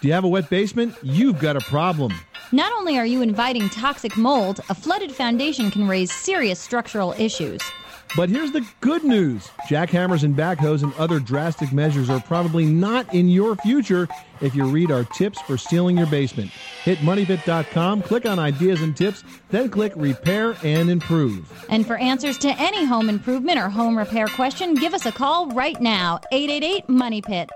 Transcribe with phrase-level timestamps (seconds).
[0.00, 0.94] Do you have a wet basement?
[1.02, 2.12] You've got a problem.
[2.52, 7.60] Not only are you inviting toxic mold, a flooded foundation can raise serious structural issues.
[8.16, 13.12] But here's the good news jackhammers and backhoes and other drastic measures are probably not
[13.12, 14.08] in your future
[14.40, 16.50] if you read our tips for sealing your basement.
[16.84, 21.52] Hit moneypit.com, click on ideas and tips, then click repair and improve.
[21.68, 25.48] And for answers to any home improvement or home repair question, give us a call
[25.48, 27.50] right now 888 Money Pit.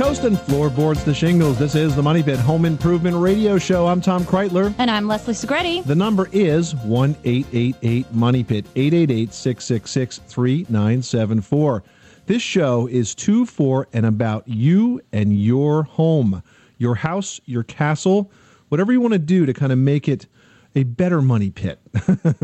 [0.00, 1.58] Coast and floorboards to shingles.
[1.58, 3.86] This is the Money Pit Home Improvement Radio Show.
[3.86, 4.74] I'm Tom Kraeutler.
[4.78, 5.84] And I'm Leslie Segrete.
[5.84, 11.84] The number is 1 888 Money Pit, 888 666 3974.
[12.24, 16.42] This show is to, for, and about you and your home,
[16.78, 18.32] your house, your castle,
[18.70, 20.26] whatever you want to do to kind of make it
[20.74, 21.80] a better money pit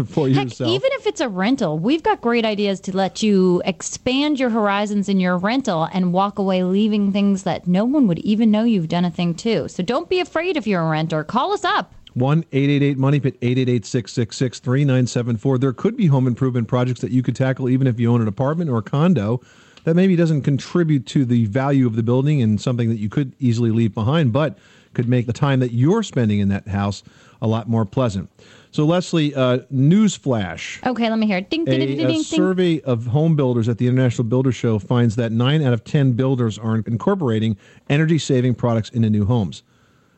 [0.07, 0.71] for Heck, yourself.
[0.71, 5.09] even if it's a rental, we've got great ideas to let you expand your horizons
[5.09, 8.89] in your rental and walk away leaving things that no one would even know you've
[8.89, 9.69] done a thing to.
[9.69, 11.23] So don't be afraid if you're a renter.
[11.25, 11.93] Call us up.
[12.15, 15.59] 1 888 Money Pit, 888 666 3974.
[15.59, 18.29] There could be home improvement projects that you could tackle even if you own an
[18.29, 19.41] apartment or a condo
[19.85, 23.35] that maybe doesn't contribute to the value of the building and something that you could
[23.39, 24.59] easily leave behind, but
[24.95, 27.03] could make the time that you're spending in that house
[27.47, 28.29] a lot more pleasant.
[28.73, 30.87] So, Leslie, uh, newsflash.
[30.87, 31.39] Okay, let me hear.
[31.39, 31.49] it.
[31.49, 35.33] Ding, A, ding, a survey of home builders at the International Builder Show finds that
[35.33, 37.57] nine out of 10 builders are incorporating
[37.89, 39.63] energy saving products into new homes.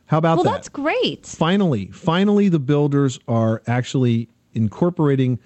[0.07, 0.49] How about Well, that?
[0.49, 1.25] Well, that's great.
[1.25, 5.39] finally, finally, the builders are actually incorporating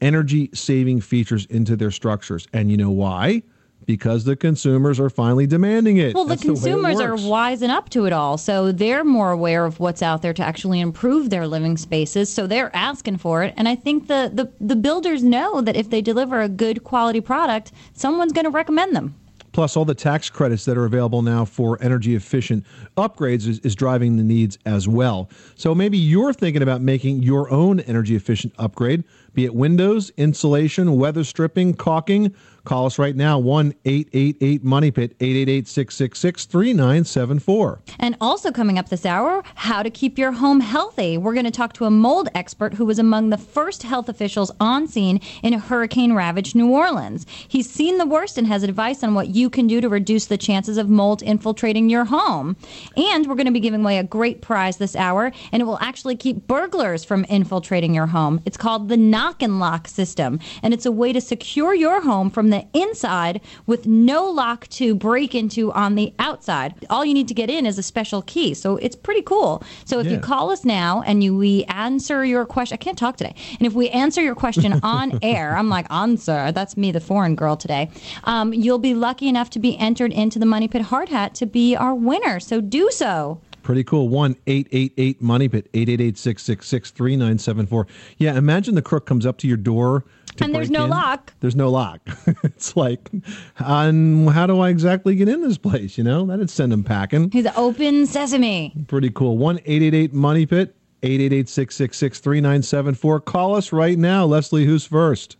[0.00, 2.48] energy saving features into their structures.
[2.52, 3.42] And you know why?
[3.86, 6.14] Because the consumers are finally demanding it.
[6.14, 7.22] Well, the That's it consumers are works.
[7.22, 10.80] wising up to it all, so they're more aware of what's out there to actually
[10.80, 12.32] improve their living spaces.
[12.32, 15.88] So they're asking for it, and I think the the, the builders know that if
[15.90, 19.14] they deliver a good quality product, someone's going to recommend them.
[19.52, 22.62] Plus, all the tax credits that are available now for energy efficient
[22.98, 25.30] upgrades is, is driving the needs as well.
[25.54, 29.02] So maybe you're thinking about making your own energy efficient upgrade,
[29.32, 32.34] be it windows, insulation, weather stripping, caulking.
[32.66, 37.80] Call us right now, 1 888 Money Pit, 888 666 3974.
[38.00, 41.16] And also coming up this hour, how to keep your home healthy.
[41.16, 44.50] We're going to talk to a mold expert who was among the first health officials
[44.58, 47.24] on scene in a hurricane ravaged New Orleans.
[47.46, 50.36] He's seen the worst and has advice on what you can do to reduce the
[50.36, 52.56] chances of mold infiltrating your home.
[52.96, 55.78] And we're going to be giving away a great prize this hour, and it will
[55.80, 58.42] actually keep burglars from infiltrating your home.
[58.44, 62.28] It's called the knock and lock system, and it's a way to secure your home
[62.28, 66.74] from the inside with no lock to break into on the outside.
[66.90, 68.54] All you need to get in is a special key.
[68.54, 69.62] So it's pretty cool.
[69.84, 70.12] So if Yeah.
[70.12, 73.34] you call us now and you we answer your question, I can't talk today.
[73.58, 76.52] And if we answer your question on air, I'm like answer.
[76.52, 77.90] That's me, the foreign girl today.
[78.24, 81.46] Um, you'll be lucky enough to be entered into the Money Pit Hard Hat to
[81.46, 82.40] be our winner.
[82.40, 83.40] So do so.
[83.66, 84.08] Pretty cool.
[84.08, 87.86] 1 888 Money Pit, 888 666 3974.
[88.16, 90.04] Yeah, imagine the crook comes up to your door.
[90.36, 90.90] To And there's no in.
[90.90, 91.32] lock.
[91.40, 91.98] There's no lock.
[92.44, 93.10] it's like,
[93.58, 95.98] um, how do I exactly get in this place?
[95.98, 97.28] You know, that'd send him packing.
[97.32, 98.72] He's open sesame.
[98.86, 99.36] Pretty cool.
[99.36, 103.20] 1 888 Money Pit, 888 666 3974.
[103.22, 104.24] Call us right now.
[104.26, 105.38] Leslie, who's first?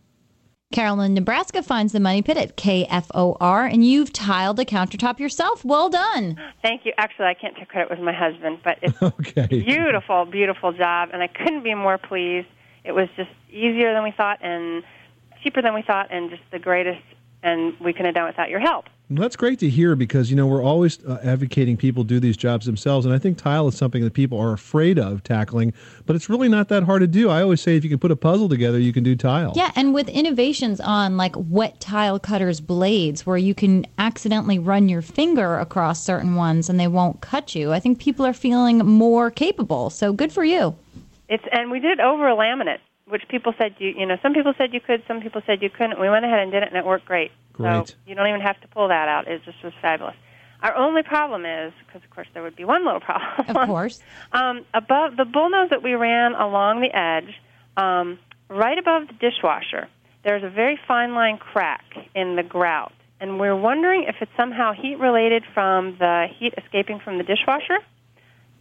[0.73, 5.65] Carolyn, Nebraska finds the money pit at KFOR, and you've tiled the countertop yourself.
[5.65, 6.41] Well done.
[6.61, 6.93] Thank you.
[6.99, 9.47] Actually, I can't take credit with my husband, but it's Okay.
[9.47, 12.49] beautiful, beautiful job, and I couldn't be more pleased.
[12.85, 14.83] It was just easier than we thought and
[15.43, 17.03] cheaper than we thought, and just the greatest.
[17.43, 18.87] And we couldn't have done it without your help.
[19.09, 22.37] Well, that's great to hear because you know we're always uh, advocating people do these
[22.37, 25.75] jobs themselves, and I think tile is something that people are afraid of tackling,
[26.07, 27.31] but it's really not that hard to do.
[27.31, 29.53] I always say if you can put a puzzle together, you can do tile.
[29.55, 34.89] Yeah, and with innovations on like wet tile cutters blades where you can accidentally run
[34.89, 38.79] your finger across certain ones and they won't cut you, I think people are feeling
[38.79, 39.89] more capable.
[39.89, 40.75] So good for you.
[41.29, 44.35] It's and we did it over a laminate, which people said you you know some
[44.35, 46.01] people said you could, some people said you couldn't.
[46.01, 47.31] We went ahead and did it, and it worked great.
[47.53, 47.89] Great.
[47.89, 49.29] So you don't even have to pull that out.
[49.29, 50.17] It just was fabulous.
[50.63, 53.57] Our only problem is because of course there would be one little problem.
[53.57, 54.01] Of course.
[54.33, 57.35] um, above the bullnose that we ran along the edge,
[57.77, 58.19] um,
[58.49, 59.89] right above the dishwasher,
[60.25, 64.73] there's a very fine line crack in the grout, and we're wondering if it's somehow
[64.73, 67.79] heat related from the heat escaping from the dishwasher.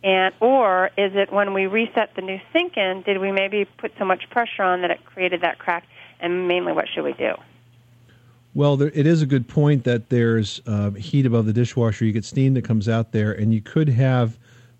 [0.05, 3.91] And or is it when we reset the new sink in, did we maybe put
[3.97, 5.83] so much pressure on that it created that crack?
[6.19, 7.33] And mainly, what should we do?
[8.53, 12.05] Well, there, it is a good point that there's uh, heat above the dishwasher.
[12.05, 14.37] You get steam that comes out there, and you could have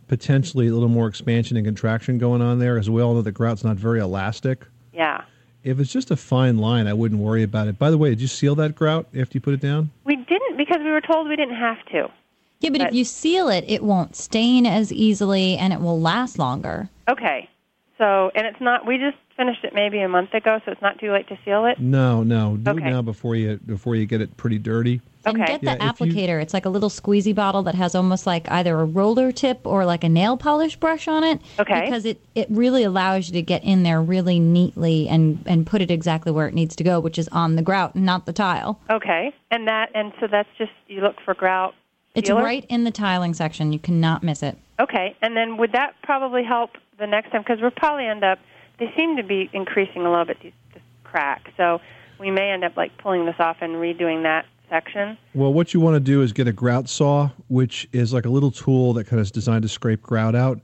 [0.07, 2.77] potentially a little more expansion and contraction going on there.
[2.77, 4.68] As we all know, the grout's not very elastic.
[4.94, 5.24] Yeah.
[5.63, 7.80] If it's just a fine line, I wouldn't worry about it.
[7.80, 9.89] By the way, did you seal that grout after you put it down?
[10.04, 12.12] We didn't because we were told we didn't have to.
[12.61, 16.39] Yeah, but if you seal it, it won't stain as easily and it will last
[16.39, 16.89] longer.
[17.09, 17.49] Okay.
[17.97, 18.85] So, and it's not.
[18.85, 21.65] We just finished it maybe a month ago, so it's not too late to seal
[21.65, 21.79] it.
[21.79, 22.57] No, no.
[22.57, 24.99] Do it now before you before you get it pretty dirty.
[25.25, 25.53] And Okay.
[25.53, 26.41] get the Yeah, if you- applicator.
[26.41, 29.85] It's like a little squeezy bottle that has almost like either a roller tip or
[29.85, 31.41] like a nail polish brush on it.
[31.59, 31.81] Okay.
[31.85, 35.81] Because it, it really allows you to get in there really neatly and, and put
[35.81, 38.79] it exactly where it needs to go, which is on the grout, not the tile.
[38.89, 39.33] Okay.
[39.51, 41.73] And that, and so that's just you look for grout.
[42.15, 42.44] It's sealer?
[42.44, 43.73] right in the tiling section.
[43.73, 44.57] You cannot miss it.
[44.79, 45.15] Okay.
[45.21, 47.41] And then would that probably help the next time?
[47.41, 48.39] Because we'll probably end up.
[48.79, 50.38] They seem to be increasing a little bit.
[50.41, 51.51] These this crack.
[51.57, 51.79] So
[52.19, 55.17] we may end up like pulling this off and redoing that section.
[55.33, 58.29] Well, what you want to do is get a grout saw, which is like a
[58.29, 60.59] little tool that kind of is designed to scrape grout out,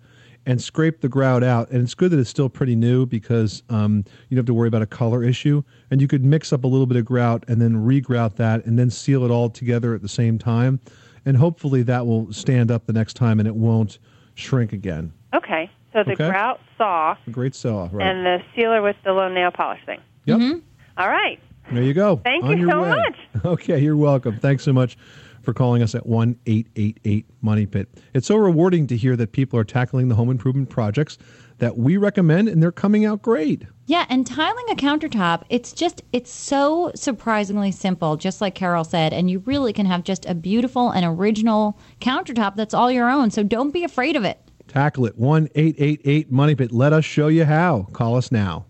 [0.45, 1.69] and scrape the grout out.
[1.69, 4.68] And it's good that it's still pretty new because um, you don't have to worry
[4.68, 5.63] about a color issue.
[5.92, 8.77] And you could mix up a little bit of grout and then re-grout that, and
[8.77, 10.80] then seal it all together at the same time.
[11.25, 14.00] And hopefully that will stand up the next time and it won't
[14.35, 15.13] shrink again.
[15.35, 15.69] Okay.
[15.94, 16.29] So the Okay.
[16.29, 18.07] grout saw A great saw, right?
[18.07, 20.00] and the sealer with the little nail polish thing.
[20.25, 20.39] yep.
[20.39, 20.59] Mm-hmm.
[20.97, 21.39] All right.
[21.71, 22.18] There you go.
[22.23, 22.89] Thank On you so way.
[22.89, 23.15] much.
[23.45, 24.38] Okay, you're welcome.
[24.39, 24.97] Thanks so much
[25.41, 27.88] for calling us at 1 888 Money Pit.
[28.13, 31.17] It's so rewarding to hear that people are tackling the home improvement projects
[31.62, 33.62] that we recommend and they're coming out great.
[33.86, 39.13] Yeah, and tiling a countertop, it's just it's so surprisingly simple, just like Carol said,
[39.13, 43.30] and you really can have just a beautiful and original countertop that's all your own.
[43.30, 44.40] So don't be afraid of it.
[44.68, 45.18] Tackle it.
[45.18, 46.72] 1 888 Money Pit.
[46.72, 47.88] Let us show you how.
[47.94, 48.66] Call us now.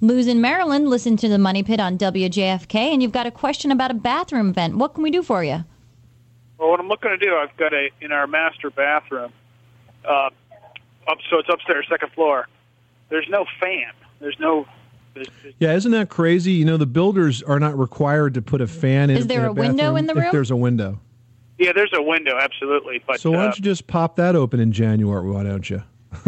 [0.00, 3.72] Lou's in Maryland, listen to the Money Pit on WJFK, and you've got a question
[3.72, 4.76] about a bathroom vent.
[4.76, 5.64] What can we do for you?
[6.58, 9.32] Well, what I'm looking to do, I've got a in our master bathroom,
[10.08, 10.30] uh,
[11.08, 12.46] up so it's upstairs, second floor.
[13.08, 13.92] There's no fan.
[14.20, 14.66] There's no.
[15.14, 16.52] There's, there's- Yeah, isn't that crazy?
[16.52, 19.46] You know, the builders are not required to put a fan in Is there in
[19.46, 20.20] a window in the room?
[20.20, 20.32] if room?
[20.32, 20.98] there's a window.
[21.58, 23.02] yeah, there's a window, absolutely.
[23.06, 25.82] But So why uh, don't you just pop that open in January, why don't you?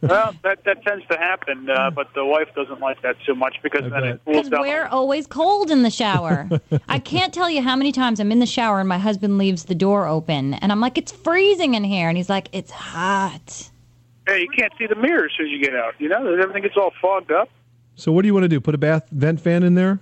[0.00, 3.56] well, that that tends to happen, uh, but the wife doesn't like that so much
[3.62, 4.04] because I then bet.
[4.14, 4.60] it cools Because down.
[4.62, 6.48] we're always cold in the shower.
[6.88, 9.64] I can't tell you how many times I'm in the shower and my husband leaves
[9.66, 12.08] the door open, and I'm like, it's freezing in here.
[12.08, 13.68] And he's like, it's hot.
[14.28, 15.94] Hey, you can't see the mirror as soon as you get out.
[15.98, 17.48] You know, everything gets all fogged up.
[17.94, 18.60] So what do you want to do?
[18.60, 20.00] Put a bath vent fan in there?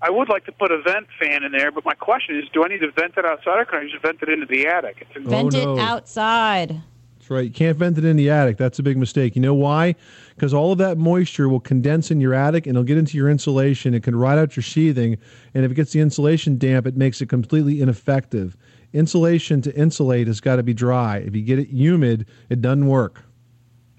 [0.00, 2.64] I would like to put a vent fan in there, but my question is, do
[2.64, 4.98] I need to vent it outside or can I just vent it into the attic?
[5.00, 5.76] It's in- Vent oh, no.
[5.76, 6.80] it outside.
[7.18, 7.46] That's right.
[7.46, 8.58] You can't vent it in the attic.
[8.58, 9.34] That's a big mistake.
[9.34, 9.96] You know why?
[10.36, 13.28] Because all of that moisture will condense in your attic and it'll get into your
[13.28, 13.92] insulation.
[13.92, 15.18] It can ride out your sheathing.
[15.52, 18.56] And if it gets the insulation damp, it makes it completely ineffective.
[18.92, 21.16] Insulation to insulate has got to be dry.
[21.16, 23.24] If you get it humid, it doesn't work.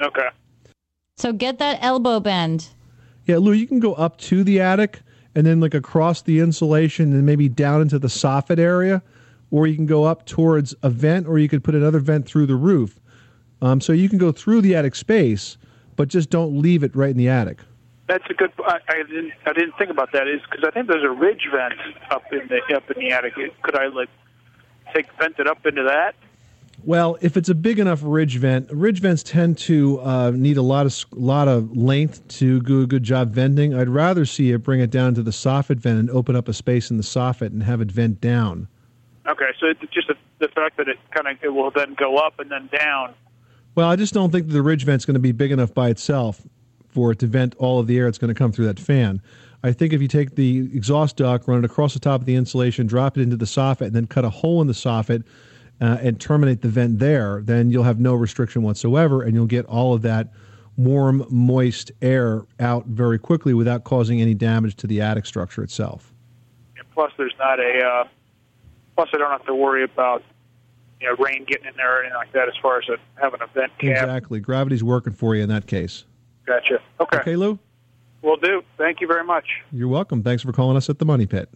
[0.02, 0.28] Okay.
[1.18, 2.70] So get that elbow bend.
[3.26, 5.02] Yeah, Lou, you can go up to the attic
[5.36, 9.02] and then like across the insulation and maybe down into the soffit area,
[9.52, 12.46] or you can go up towards a vent, or you could put another vent through
[12.46, 13.00] the roof.
[13.62, 15.58] Um, so you can go through the attic space,
[15.96, 17.60] but just don't leave it right in the attic.
[18.08, 18.52] That's a good.
[18.66, 19.32] I, I didn't.
[19.46, 20.28] I didn't think about that.
[20.28, 21.74] Is because I think there's a ridge vent
[22.12, 23.34] up in the up in the attic.
[23.34, 24.10] Could I like
[24.94, 26.16] take vent it up into that?
[26.86, 30.62] Well, if it's a big enough ridge vent, ridge vents tend to uh, need a
[30.62, 33.74] lot of lot of length to do a good job venting.
[33.74, 36.54] I'd rather see it bring it down to the soffit vent and open up a
[36.54, 38.68] space in the soffit and have it vent down.
[39.28, 42.18] Okay, so it's just the, the fact that it kind of it will then go
[42.18, 43.16] up and then down.
[43.74, 45.90] Well, I just don't think that the ridge vent's going to be big enough by
[45.90, 46.44] itself
[46.88, 49.24] for it to vent all of the air that's going to come through that fan.
[49.64, 52.36] I think if you take the exhaust duct, run it across the top of the
[52.36, 55.24] insulation, drop it into the soffit, and then cut a hole in the soffit
[55.82, 59.66] uh, and terminate the vent there, then you'll have no restriction whatsoever, and you'll get
[59.66, 60.30] all of that
[60.78, 66.14] warm, moist air out very quickly without causing any damage to the attic structure itself.
[66.78, 67.86] And plus, there's not a.
[67.86, 68.08] Uh,
[68.96, 70.24] plus, I don't have to worry about
[71.00, 72.48] you know rain getting in there or anything like that.
[72.48, 74.04] As far as a, having a vent cap.
[74.04, 74.40] Exactly.
[74.40, 76.06] Gravity's working for you in that case.
[76.46, 76.80] Gotcha.
[77.00, 77.18] Okay.
[77.18, 77.60] Okay, Lou?
[78.22, 78.64] Will do.
[78.78, 79.46] Thank you very much.
[79.72, 80.24] You're welcome.
[80.24, 81.50] Thanks for calling us at the Money Pit.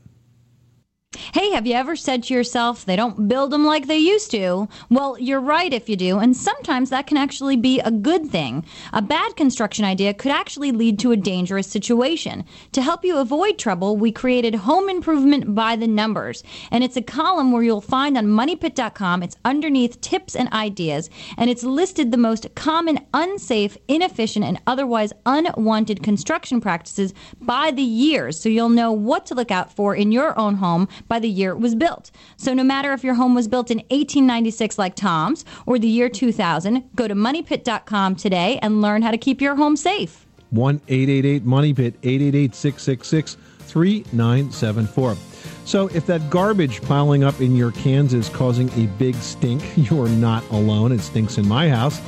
[1.33, 4.67] Hey, have you ever said to yourself, they don't build them like they used to?
[4.89, 8.65] Well, you're right if you do, and sometimes that can actually be a good thing.
[8.93, 12.45] A bad construction idea could actually lead to a dangerous situation.
[12.71, 17.01] To help you avoid trouble, we created Home Improvement by the Numbers, and it's a
[17.01, 19.21] column where you'll find on moneypit.com.
[19.21, 25.13] It's underneath tips and ideas, and it's listed the most common unsafe, inefficient, and otherwise
[25.25, 30.11] unwanted construction practices by the years, so you'll know what to look out for in
[30.11, 32.11] your own home by the year it was built.
[32.37, 36.09] So no matter if your home was built in 1896 like Tom's or the year
[36.09, 40.25] 2000, go to moneypit.com today and learn how to keep your home safe.
[40.51, 45.15] 1 888 Money Pit, 888 666 3974.
[45.65, 50.01] So, if that garbage piling up in your cans is causing a big stink, you
[50.01, 50.91] are not alone.
[50.91, 52.01] It stinks in my house.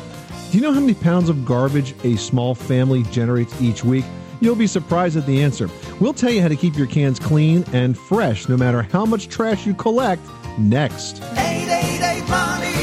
[0.51, 4.03] Do you know how many pounds of garbage a small family generates each week?
[4.41, 5.69] You'll be surprised at the answer.
[5.99, 9.29] We'll tell you how to keep your cans clean and fresh no matter how much
[9.29, 10.21] trash you collect
[10.57, 11.21] next.
[11.21, 12.80] 888 Money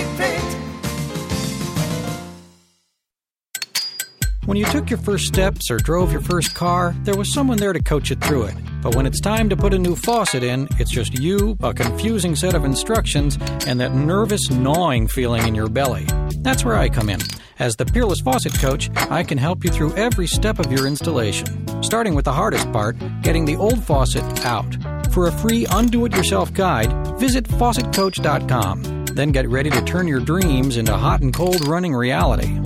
[4.49, 7.75] When you took your first steps or drove your first car, there was someone there
[7.75, 8.55] to coach you through it.
[8.83, 12.35] But when it's time to put a new faucet in, it's just you, a confusing
[12.35, 13.37] set of instructions,
[13.67, 16.07] and that nervous gnawing feeling in your belly.
[16.39, 17.21] That's where I come in.
[17.59, 21.83] As the Peerless Faucet Coach, I can help you through every step of your installation,
[21.83, 24.75] starting with the hardest part getting the old faucet out.
[25.13, 29.05] For a free undo it yourself guide, visit faucetcoach.com.
[29.13, 32.59] Then get ready to turn your dreams into hot and cold running reality.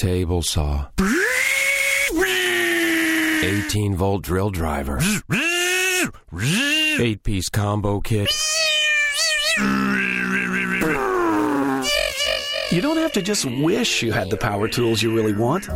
[0.00, 0.86] Table saw.
[3.42, 4.98] 18 volt drill driver.
[6.98, 8.30] 8 piece combo kit.
[12.72, 15.68] You don't have to just wish you had the power tools you really want.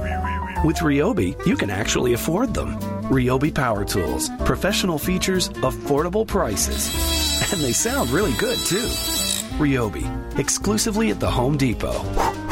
[0.65, 2.79] With Ryobi, you can actually afford them.
[3.11, 4.31] Ryobi Power Tools.
[4.47, 6.89] Professional features, affordable prices.
[7.53, 8.89] And they sound really good, too.
[9.59, 10.39] Ryobi.
[10.39, 12.44] Exclusively at the Home Depot.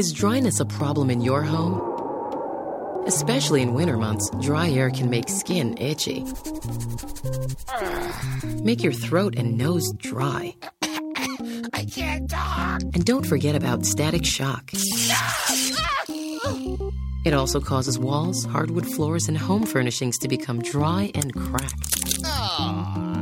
[0.00, 1.76] Is dryness a problem in your home?
[3.06, 6.24] Especially in winter months, dry air can make skin itchy.
[8.64, 10.54] Make your throat and nose dry.
[11.74, 12.80] I can't talk.
[12.80, 14.72] And don't forget about static shock.
[17.24, 21.78] It also causes walls, hardwood floors, and home furnishings to become dry and crack.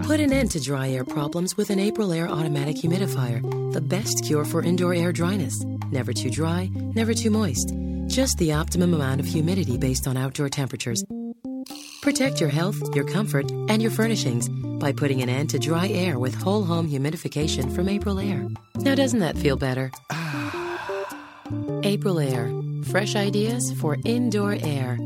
[0.05, 4.45] Put an end to dry air problems with an Aprilaire automatic humidifier, the best cure
[4.45, 5.55] for indoor air dryness.
[5.91, 7.75] Never too dry, never too moist.
[8.07, 11.05] Just the optimum amount of humidity based on outdoor temperatures.
[12.01, 14.49] Protect your health, your comfort, and your furnishings
[14.81, 18.57] by putting an end to dry air with whole home humidification from Aprilaire.
[18.77, 19.91] Now, doesn't that feel better?
[21.83, 22.58] Aprilaire.
[22.91, 24.99] Fresh ideas for indoor air.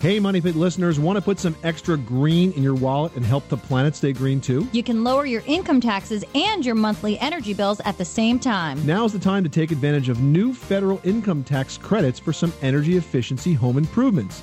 [0.00, 3.48] Hey, Money Pit listeners, want to put some extra green in your wallet and help
[3.48, 4.68] the planet stay green too?
[4.72, 8.84] You can lower your income taxes and your monthly energy bills at the same time.
[8.84, 12.96] Now's the time to take advantage of new federal income tax credits for some energy
[12.96, 14.42] efficiency home improvements.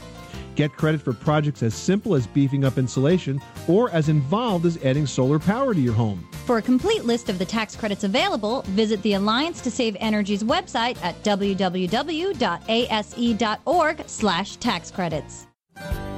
[0.59, 5.07] Get credit for projects as simple as beefing up insulation or as involved as adding
[5.07, 6.27] solar power to your home.
[6.45, 10.43] For a complete list of the tax credits available, visit the Alliance to Save Energy's
[10.43, 11.63] website at www.ase.org
[14.07, 15.47] slash tax credits.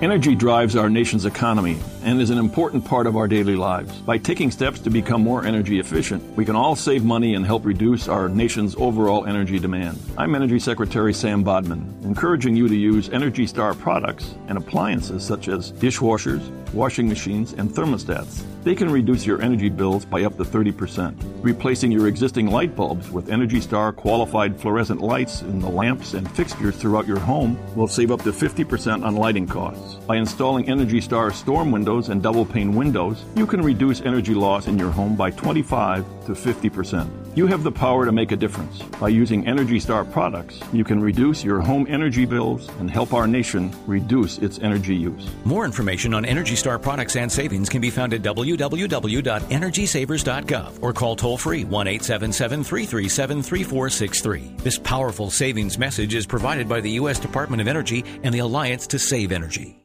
[0.01, 3.96] Energy drives our nation's economy and is an important part of our daily lives.
[4.00, 7.63] By taking steps to become more energy efficient, we can all save money and help
[7.63, 10.00] reduce our nation's overall energy demand.
[10.17, 15.48] I'm Energy Secretary Sam Bodman, encouraging you to use Energy Star products and appliances such
[15.48, 16.41] as dishwashers,
[16.74, 18.43] washing machines, and thermostats.
[18.63, 21.15] They can reduce your energy bills by up to 30%.
[21.43, 26.29] Replacing your existing light bulbs with Energy Star qualified fluorescent lights in the lamps and
[26.31, 29.90] fixtures throughout your home will save up to 50% on lighting costs.
[29.95, 34.67] By installing Energy Star storm windows and double pane windows, you can reduce energy loss
[34.67, 37.21] in your home by 25 to 50%.
[37.33, 38.81] You have the power to make a difference.
[39.00, 43.25] By using Energy Star products, you can reduce your home energy bills and help our
[43.25, 45.29] nation reduce its energy use.
[45.45, 51.15] More information on Energy Star products and savings can be found at www.energysavers.gov or call
[51.15, 54.55] toll free 1 877 337 3463.
[54.57, 57.17] This powerful savings message is provided by the U.S.
[57.17, 59.80] Department of Energy and the Alliance to Save Energy.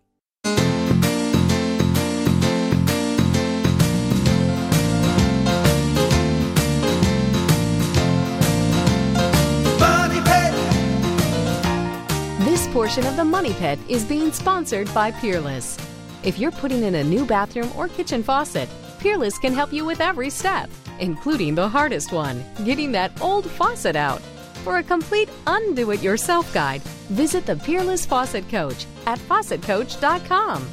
[12.96, 15.76] This portion of the Money Pit is being sponsored by Peerless.
[16.24, 20.00] If you're putting in a new bathroom or kitchen faucet, Peerless can help you with
[20.00, 20.70] every step.
[20.98, 24.22] including the hardest one getting that old faucet out.
[24.64, 30.66] For a complete undo it yourself guide, visit the Peerless Faucet Coach at faucetcoach.com.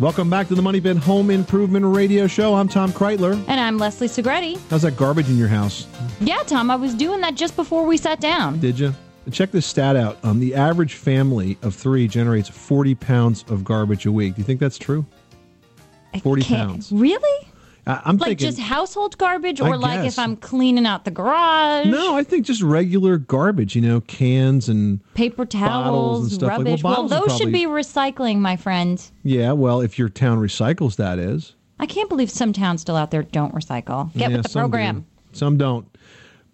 [0.00, 2.56] Welcome back to the Money Pit Home Improvement Radio Show.
[2.56, 3.34] I'm Tom Kraeutler.
[3.46, 4.58] And I'm Leslie Segrete.
[4.68, 5.86] How's that garbage in your house?
[6.18, 8.58] Yeah, Tom, I was doing that just before we sat down.
[8.58, 8.92] Did you?
[9.32, 10.18] Check this stat out.
[10.24, 14.34] Um, the average family of three generates 40 pounds of garbage a week.
[14.36, 15.04] Do you think that's true?
[16.22, 16.92] 40 pounds.
[16.92, 17.48] Really?
[17.86, 18.46] I, I'm like thinking.
[18.48, 20.14] just household garbage, I or like guess.
[20.14, 23.76] if I'm cleaning out the garage, no, I think just regular garbage.
[23.76, 26.82] You know, cans and paper towels, and stuff like- well, rubbish.
[26.82, 29.00] Well, those should be recycling, my friend.
[29.22, 29.52] yeah.
[29.52, 31.54] Well, if your town recycles, that is.
[31.78, 34.12] I can't believe some towns still out there don't recycle.
[34.14, 35.00] Get Yeah, with the program.
[35.00, 35.06] do.
[35.38, 35.86] Some don't.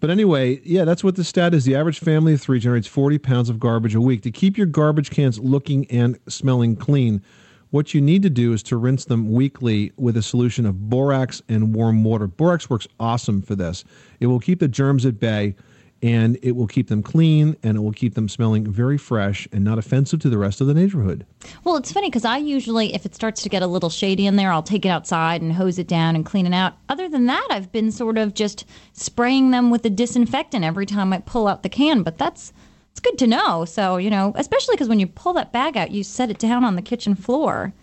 [0.03, 1.63] But anyway, yeah, that's what the stat is.
[1.63, 4.21] The average family of three generates 40 pounds of garbage a week.
[4.23, 7.21] To keep your garbage cans looking and smelling clean,
[7.69, 11.41] what you need to do is to rinse them weekly with a solution of borax
[11.47, 12.27] and warm water.
[12.27, 13.85] Borax works awesome for this.
[14.19, 15.55] It will keep the germs at bay
[16.03, 19.63] and it will keep them clean and it will keep them smelling very fresh and
[19.63, 21.25] not offensive to the rest of the neighborhood.
[21.63, 24.35] Well, it's funny because I usually, if it starts to get a little shady in
[24.35, 26.73] there, I'll take it outside and hose it down and clean it out.
[26.89, 31.13] Other than that, I've been sort of just spraying them with the disinfectant every time
[31.13, 32.03] I pull out the can.
[32.03, 32.51] But that's
[32.91, 33.63] it's good to know.
[33.63, 36.65] So you know, especially because when you pull that bag out, you set it down
[36.65, 37.73] on the kitchen floor.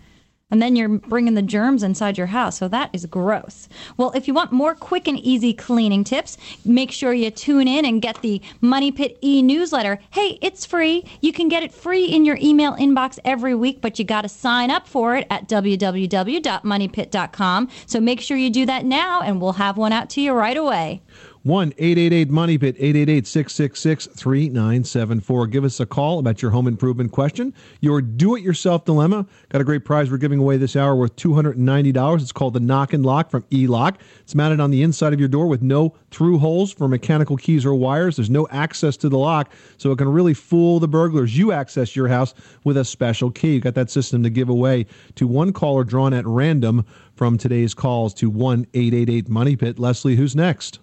[0.51, 2.59] And then you're bringing the germs inside your house.
[2.59, 3.67] So that is gross.
[3.97, 7.85] Well, if you want more quick and easy cleaning tips, make sure you tune in
[7.85, 9.99] and get the Money Pit e newsletter.
[10.11, 11.05] Hey, it's free.
[11.21, 14.29] You can get it free in your email inbox every week, but you got to
[14.29, 17.69] sign up for it at www.moneypit.com.
[17.85, 20.57] So make sure you do that now, and we'll have one out to you right
[20.57, 21.01] away.
[21.43, 25.47] 1 888 Money Pit 888 666 3974.
[25.47, 29.25] Give us a call about your home improvement question, your do it yourself dilemma.
[29.49, 32.21] Got a great prize we're giving away this hour worth $290.
[32.21, 33.99] It's called the Knock and Lock from E Lock.
[34.19, 37.65] It's mounted on the inside of your door with no through holes for mechanical keys
[37.65, 38.17] or wires.
[38.17, 41.35] There's no access to the lock, so it can really fool the burglars.
[41.35, 43.55] You access your house with a special key.
[43.55, 47.73] You got that system to give away to one caller drawn at random from today's
[47.73, 49.79] calls to 1 888 Money Pit.
[49.79, 50.77] Leslie, who's next?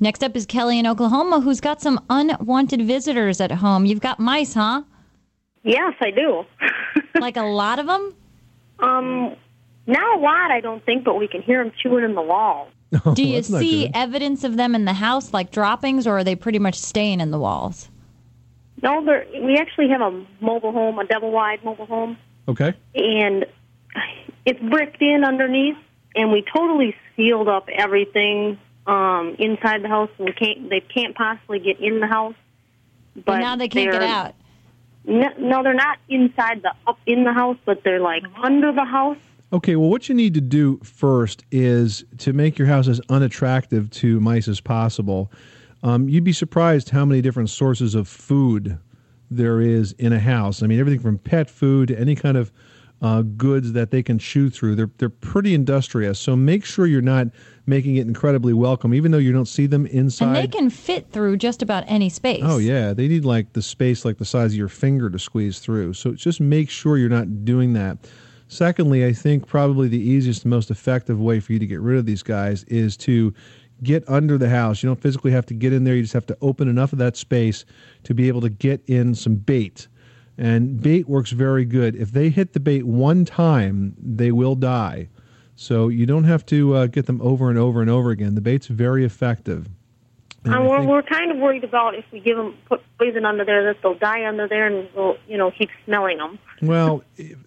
[0.00, 3.86] Next up is Kelly in Oklahoma, who's got some unwanted visitors at home.
[3.86, 4.82] You've got mice, huh?
[5.62, 6.44] Yes, I do.
[7.20, 8.14] like a lot of them?
[8.80, 9.36] Um,
[9.86, 12.68] not a lot, I don't think, but we can hear them chewing in the wall.
[13.14, 16.58] Do you see evidence of them in the house, like droppings, or are they pretty
[16.58, 17.88] much staying in the walls?
[18.82, 19.00] No,
[19.42, 22.74] we actually have a mobile home, a double wide mobile home, Okay.
[22.94, 23.46] and
[24.44, 25.76] it's bricked in underneath,
[26.14, 30.10] and we totally sealed up everything um, inside the house.
[30.18, 32.34] And we can't, they can't possibly get in the house.
[33.24, 34.34] But now they can't get out.
[35.06, 38.84] No, no, they're not inside the up in the house, but they're like under the
[38.84, 39.18] house.
[39.52, 43.90] Okay, well, what you need to do first is to make your house as unattractive
[43.90, 45.30] to mice as possible.
[45.82, 48.78] Um, you'd be surprised how many different sources of food
[49.30, 50.62] there is in a house.
[50.62, 52.50] I mean, everything from pet food to any kind of
[53.04, 54.74] uh, goods that they can chew through.
[54.74, 56.18] They're they're pretty industrious.
[56.18, 57.26] So make sure you're not
[57.66, 60.28] making it incredibly welcome, even though you don't see them inside.
[60.28, 62.40] And they can fit through just about any space.
[62.42, 65.58] Oh yeah, they need like the space like the size of your finger to squeeze
[65.58, 65.92] through.
[65.92, 67.98] So just make sure you're not doing that.
[68.48, 71.98] Secondly, I think probably the easiest and most effective way for you to get rid
[71.98, 73.34] of these guys is to
[73.82, 74.82] get under the house.
[74.82, 75.94] You don't physically have to get in there.
[75.94, 77.66] You just have to open enough of that space
[78.04, 79.88] to be able to get in some bait.
[80.36, 81.94] And bait works very good.
[81.94, 85.08] If they hit the bait one time, they will die.
[85.56, 88.34] So you don't have to uh, get them over and over and over again.
[88.34, 89.68] The bait's very effective.
[90.44, 93.24] And I we're, think- we're kind of worried about if we give them put poison
[93.24, 96.38] under there that they'll die under there and we'll you know keep smelling them.
[96.60, 97.02] Well,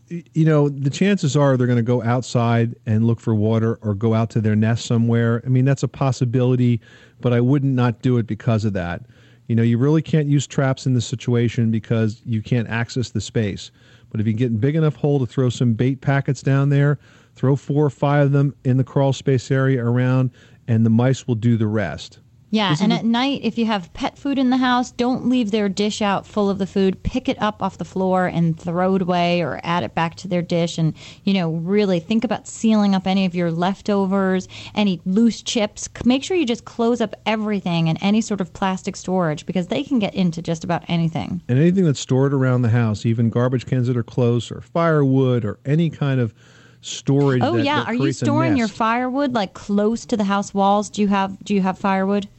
[0.09, 3.93] you know, the chances are they're going to go outside and look for water or
[3.93, 5.43] go out to their nest somewhere.
[5.45, 6.81] I mean, that's a possibility,
[7.21, 9.03] but I wouldn't not do it because of that.
[9.47, 13.21] You know, you really can't use traps in this situation because you can't access the
[13.21, 13.71] space.
[14.09, 16.99] But if you get a big enough hole to throw some bait packets down there,
[17.35, 20.31] throw four or five of them in the crawl space area around,
[20.67, 22.19] and the mice will do the rest.
[22.49, 25.67] Yeah, and at night, if you have pet food in the house, don't leave their
[25.67, 27.03] dish out full of the food.
[27.03, 30.29] Pick it up off the floor and throw it away or add it back to
[30.29, 30.77] their dish.
[30.77, 30.93] And,
[31.25, 35.89] you know, really think about sealing up any of your leftovers, any loose chips.
[36.05, 39.83] Make sure you just close up everything and any sort of plastic storage because they
[39.83, 41.41] can get into just about anything.
[41.49, 45.43] And anything that's stored around the house, even garbage cans that are close, or firewood,
[45.43, 46.33] or any kind of
[46.79, 47.41] storage.
[47.43, 50.89] Oh that- yeah, that are you storing your firewood like close to the house walls?
[50.89, 52.29] Do you have do you have firewood?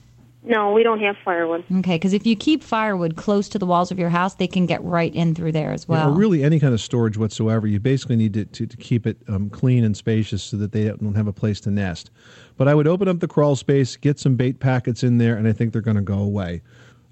[0.45, 1.65] No, we don't have firewood.
[1.79, 4.67] Okay, because if you keep firewood close to the walls of your house, they can
[4.67, 6.11] get right in through there as Yeah, well.
[6.11, 7.67] or really any kind of storage whatsoever.
[7.67, 10.85] You basically need to, to, to keep it um, clean and spacious so that they
[10.85, 12.11] don't have a place to nest.
[12.57, 15.47] But I would open up the crawl space, get some bait packets in there, and
[15.49, 16.63] I think they're going to go away.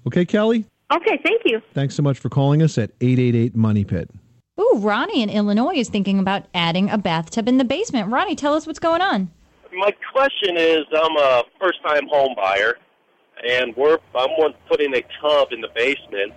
[0.07, 0.65] Okay, Kelly?
[0.93, 1.61] Okay, thank you.
[1.73, 4.09] Thanks so much for calling us at 888 Money Pit.
[4.59, 8.09] Ooh, Ronnie in Illinois is thinking about adding a bathtub in the basement.
[8.09, 9.29] Ronnie, tell us what's going on.
[9.77, 12.77] My question is, I'm a first-time home buyer,
[13.45, 14.29] and we're I'm
[14.69, 16.33] putting a tub in the basement,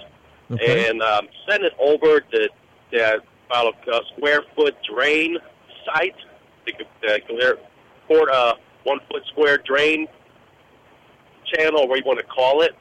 [0.50, 0.88] Okay.
[0.88, 2.48] and um, send it over to
[2.90, 5.36] the about a square foot drain
[5.86, 6.14] site,
[6.66, 7.58] the, the, the
[8.06, 10.06] quarter uh, one foot square drain
[11.54, 12.72] channel, where you want to call it.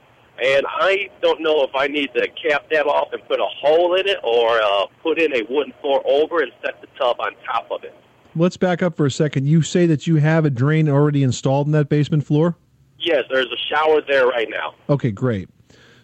[0.44, 3.96] And I don't know if I need to cap that off and put a hole
[3.96, 7.32] in it, or uh, put in a wooden floor over and set the tub on
[7.46, 7.94] top of it.
[8.36, 9.48] Let's back up for a second.
[9.48, 12.56] You say that you have a drain already installed in that basement floor?
[13.00, 14.76] Yes, there's a shower there right now.
[14.90, 15.50] Okay, great.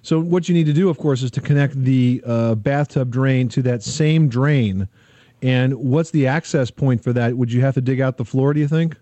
[0.02, 3.50] So what you need to do, of course, is to connect the uh, bathtub drain
[3.50, 4.88] to that same drain.
[5.42, 7.36] And what's the access point for that?
[7.36, 8.54] Would you have to dig out the floor?
[8.54, 8.98] Do you think?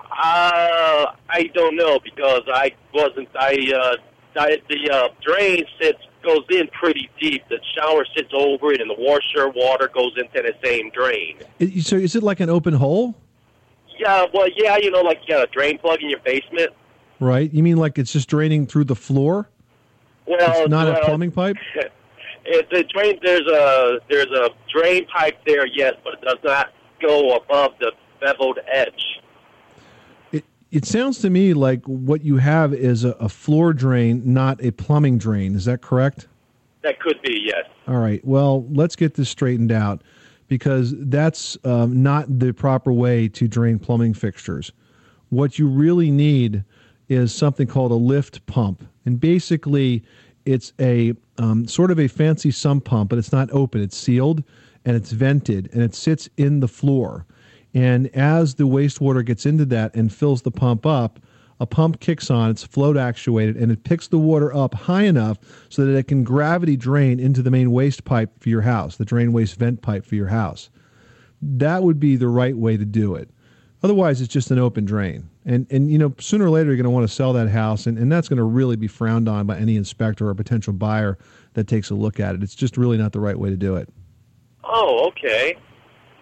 [0.00, 3.28] Uh, I don't know because I wasn't.
[3.34, 7.42] I, uh, I the uh, drain sits goes in pretty deep.
[7.48, 11.38] The shower sits over it, and the washer water goes into the same drain.
[11.80, 13.14] So is it like an open hole?
[13.98, 16.70] Yeah, well, yeah, you know, like you got a drain plug in your basement.
[17.20, 17.52] Right?
[17.52, 19.48] You mean like it's just draining through the floor?
[20.26, 21.56] Well, It's not well, a plumbing pipe?
[22.48, 26.68] It, the drain there's a there's a drain pipe there, yes, but it does not
[27.02, 29.02] go above the beveled edge.
[30.30, 34.64] It it sounds to me like what you have is a, a floor drain, not
[34.64, 35.56] a plumbing drain.
[35.56, 36.28] Is that correct?
[36.82, 37.64] That could be yes.
[37.88, 38.24] All right.
[38.24, 40.02] Well, let's get this straightened out
[40.48, 44.72] because that's um, not the proper way to drain plumbing fixtures.
[45.30, 46.64] What you really need
[47.08, 48.86] is something called a lift pump.
[49.04, 50.04] And basically,
[50.44, 54.42] it's a um, sort of a fancy sump pump, but it's not open, it's sealed
[54.84, 57.26] and it's vented and it sits in the floor.
[57.74, 61.20] And as the wastewater gets into that and fills the pump up,
[61.60, 65.38] a pump kicks on, it's float actuated, and it picks the water up high enough
[65.68, 69.04] so that it can gravity drain into the main waste pipe for your house, the
[69.04, 70.68] drain waste vent pipe for your house.
[71.40, 73.30] That would be the right way to do it.
[73.82, 75.28] Otherwise, it's just an open drain.
[75.44, 77.86] And, and you know, sooner or later, you're going to want to sell that house,
[77.86, 81.18] and, and that's going to really be frowned on by any inspector or potential buyer
[81.54, 82.42] that takes a look at it.
[82.42, 83.88] It's just really not the right way to do it.
[84.64, 85.56] Oh, okay.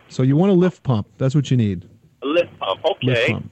[0.09, 1.09] So you want a lift pump.
[1.17, 1.89] That's what you need.
[2.23, 2.81] A lift pump.
[3.03, 3.33] Lift Okay.
[3.33, 3.51] pump.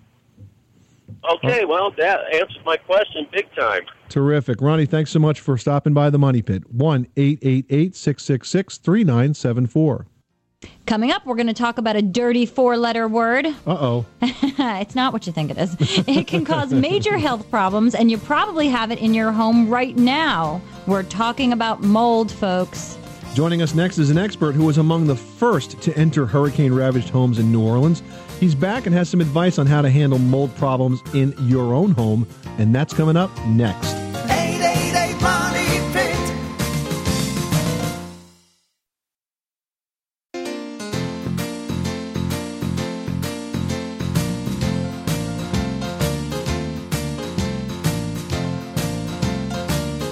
[1.30, 1.64] Okay.
[1.64, 3.82] Well, that answers my question big time.
[4.08, 4.60] Terrific.
[4.60, 6.70] Ronnie, thanks so much for stopping by the Money Pit.
[6.72, 10.06] 1 888 666 3974.
[10.86, 13.46] Coming up, we're going to talk about a dirty four letter word.
[13.46, 14.06] Uh oh.
[14.20, 15.76] it's not what you think it is.
[16.06, 19.96] It can cause major health problems, and you probably have it in your home right
[19.96, 20.60] now.
[20.86, 22.98] We're talking about mold, folks.
[23.34, 27.08] Joining us next is an expert who was among the first to enter hurricane ravaged
[27.08, 28.02] homes in New Orleans.
[28.42, 31.92] He's back and has some advice on how to handle mold problems in your own
[31.92, 32.26] home,
[32.58, 33.94] and that's coming up next.
[34.28, 36.16] 888 Money Pit.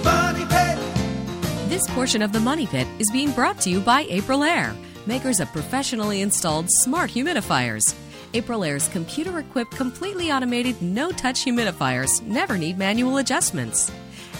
[0.05, 1.69] Money Pit.
[1.69, 4.73] This portion of the Money Pit is being brought to you by Aprilaire,
[5.05, 7.93] makers of professionally installed smart humidifiers.
[8.33, 13.91] Aprilaire's computer equipped, completely automated, no touch humidifiers never need manual adjustments.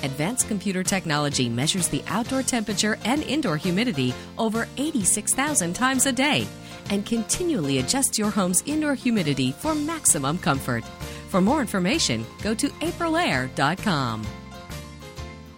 [0.03, 6.47] Advanced computer technology measures the outdoor temperature and indoor humidity over 86,000 times a day
[6.89, 10.83] and continually adjusts your home's indoor humidity for maximum comfort.
[11.29, 14.25] For more information, go to aprilaire.com.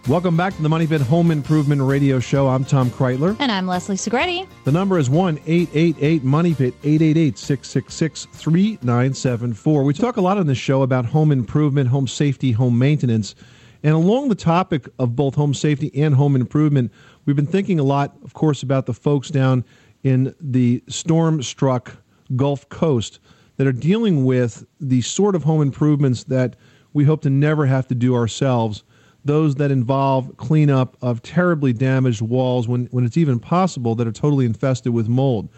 [0.10, 2.50] Welcome back to the Money Pit Home Improvement Radio Show.
[2.50, 3.38] I'm Tom Kraeutler.
[3.40, 4.50] And I'm Leslie Segrete.
[4.66, 9.84] The number is 1 888 Money Pit, 888 666 3974.
[9.86, 13.34] We talk a lot on this show about home improvement, home safety, home maintenance.
[13.82, 16.92] And along the topic of both home safety and home improvement,
[17.24, 19.64] we've been thinking a lot, of course, about the folks down
[20.04, 21.96] in the storm struck
[22.36, 23.22] Gulf Coast
[23.56, 26.58] that are dealing with the sort of home improvements that
[26.92, 28.84] we hope to never have to do ourselves
[29.26, 34.12] those that involve cleanup of terribly damaged walls when, when it's even possible that are
[34.12, 35.50] totally infested with mold.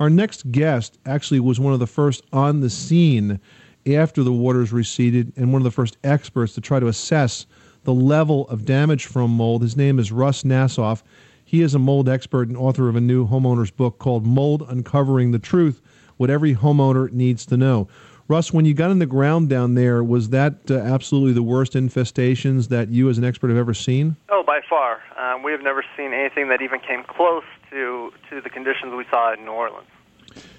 [0.00, 3.38] Our next guest actually was one of the first on the scene
[3.86, 7.46] after the waters receded and one of the first experts to try to assess
[7.84, 9.62] the level of damage from mold.
[9.62, 11.02] His name is Russ Nassoff.
[11.44, 15.32] He is a mold expert and author of a new homeowner's book called Mold Uncovering
[15.32, 15.82] the Truth
[16.16, 17.88] What Every Homeowner Needs to Know.
[18.32, 21.74] Russ, when you got in the ground down there, was that uh, absolutely the worst
[21.74, 24.16] infestations that you, as an expert, have ever seen?
[24.30, 25.02] Oh, by far.
[25.18, 29.04] Um, we have never seen anything that even came close to to the conditions we
[29.10, 29.86] saw in New Orleans.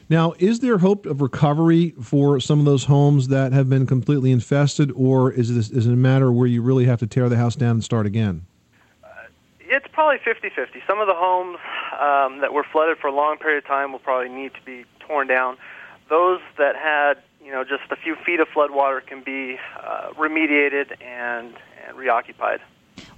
[0.08, 4.32] Now, is there hope of recovery for some of those homes that have been completely
[4.32, 7.38] infested, or is this is it a matter where you really have to tear the
[7.38, 8.46] house down and start again?
[9.62, 10.86] It's probably 50-50.
[10.86, 11.58] Some of the homes
[12.00, 14.86] um, that were flooded for a long period of time will probably need to be
[15.00, 15.58] torn down.
[16.08, 17.16] Those that had,
[17.54, 21.54] know, just a few feet of flood water can be uh, remediated and,
[21.88, 22.60] and reoccupied.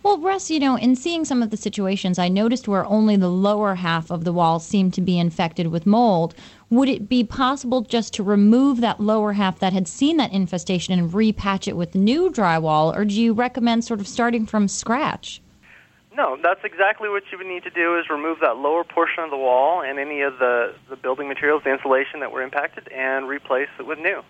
[0.03, 3.29] Well, Russ, you know, in seeing some of the situations, I noticed where only the
[3.29, 6.35] lower half of the wall seemed to be infected with mold.
[6.69, 10.97] Would it be possible just to remove that lower half that had seen that infestation
[10.97, 15.41] and repatch it with new drywall, or do you recommend sort of starting from scratch?
[16.15, 19.31] No, that's exactly what you would need to do is remove that lower portion of
[19.31, 23.27] the wall and any of the, the building materials, the insulation that were impacted, and
[23.27, 24.21] replace it with new.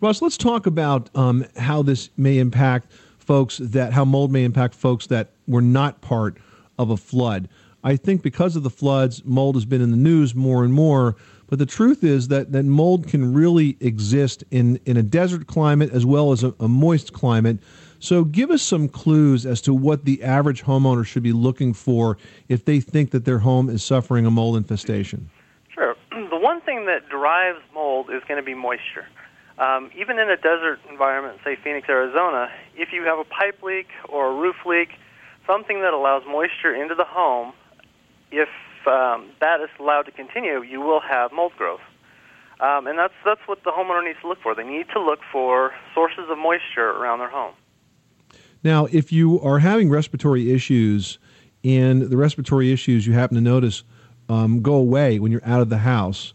[0.00, 4.74] Russ, let's talk about um, how this may impact folks that how mold may impact
[4.74, 6.36] folks that were not part
[6.78, 7.48] of a flood.
[7.82, 11.16] I think because of the floods, mold has been in the news more and more.
[11.46, 15.90] But the truth is that, that mold can really exist in, in a desert climate
[15.92, 17.58] as well as a, a moist climate.
[18.04, 22.18] So give us some clues as to what the average homeowner should be looking for
[22.50, 25.30] if they think that their home is suffering a mold infestation.
[25.72, 25.96] Sure.
[26.30, 29.08] The one thing that drives mold is going to be moisture.
[29.56, 33.88] Um, even in a desert environment, say Phoenix, Arizona, if you have a pipe leak
[34.10, 34.90] or a roof leak,
[35.46, 37.54] something that allows moisture into the home,
[38.30, 38.50] if
[38.86, 41.80] um, that is allowed to continue, you will have mold growth.
[42.60, 44.54] Um, and that's that's what the homeowner needs to look for.
[44.54, 47.54] They need to look for sources of moisture around their home.
[48.64, 51.18] Now, if you are having respiratory issues
[51.62, 53.84] and the respiratory issues you happen to notice
[54.30, 56.32] um, go away when you're out of the house,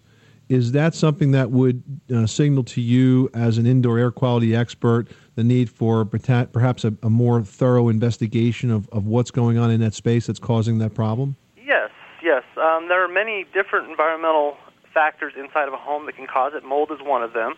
[0.48, 5.08] is that something that would uh, signal to you as an indoor air quality expert
[5.36, 9.80] the need for perhaps a, a, more thorough investigation of, of what's going on in
[9.80, 11.36] that space that's causing that problem?
[11.56, 11.92] Yes,
[12.24, 12.44] yes.
[12.58, 14.58] Um, there are many different environmental
[14.94, 16.64] factors inside of a home that can cause it.
[16.64, 17.54] Mold is one of them.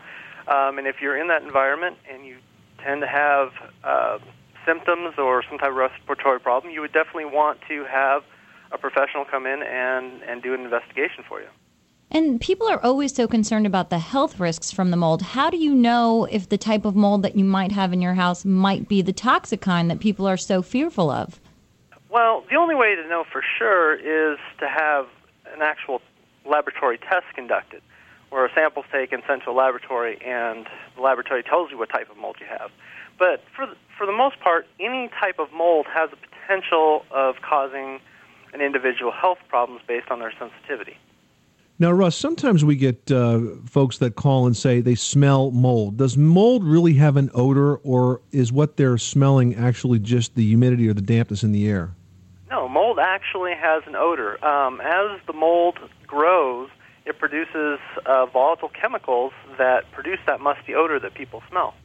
[0.47, 2.37] Um, and if you're in that environment and you
[2.83, 3.51] tend to have
[3.83, 4.19] uh,
[4.65, 8.23] symptoms or some type of respiratory problem, you would definitely want to have
[8.71, 11.47] a professional come in and, and do an investigation for you.
[12.13, 15.21] And people are always so concerned about the health risks from the mold.
[15.21, 18.15] How do you know if the type of mold that you might have in your
[18.15, 21.39] house might be the toxic kind that people are so fearful of?
[22.09, 25.07] Well, the only way to know for sure is to have
[25.53, 26.01] an actual
[26.45, 27.81] laboratory test conducted,
[28.29, 32.11] where a sample's taken, sent to a laboratory, and the laboratory tells you what type
[32.11, 32.71] of mold you have.
[33.17, 37.35] But for the, for the most part, any type of mold has the potential of
[37.47, 37.99] causing
[38.51, 40.97] an individual health problems based on their sensitivity.
[41.77, 45.97] Now, Russ, sometimes we get uh, folks that call and say they smell mold.
[45.97, 50.89] Does mold really have an odor, or is what they're smelling actually just the humidity
[50.89, 51.93] or the dampness in the air?
[52.49, 54.43] No, mold actually has an odor.
[54.43, 56.69] Um, as the mold grows,
[57.05, 61.75] it produces uh, volatile chemicals that produce that musty odor that people smell.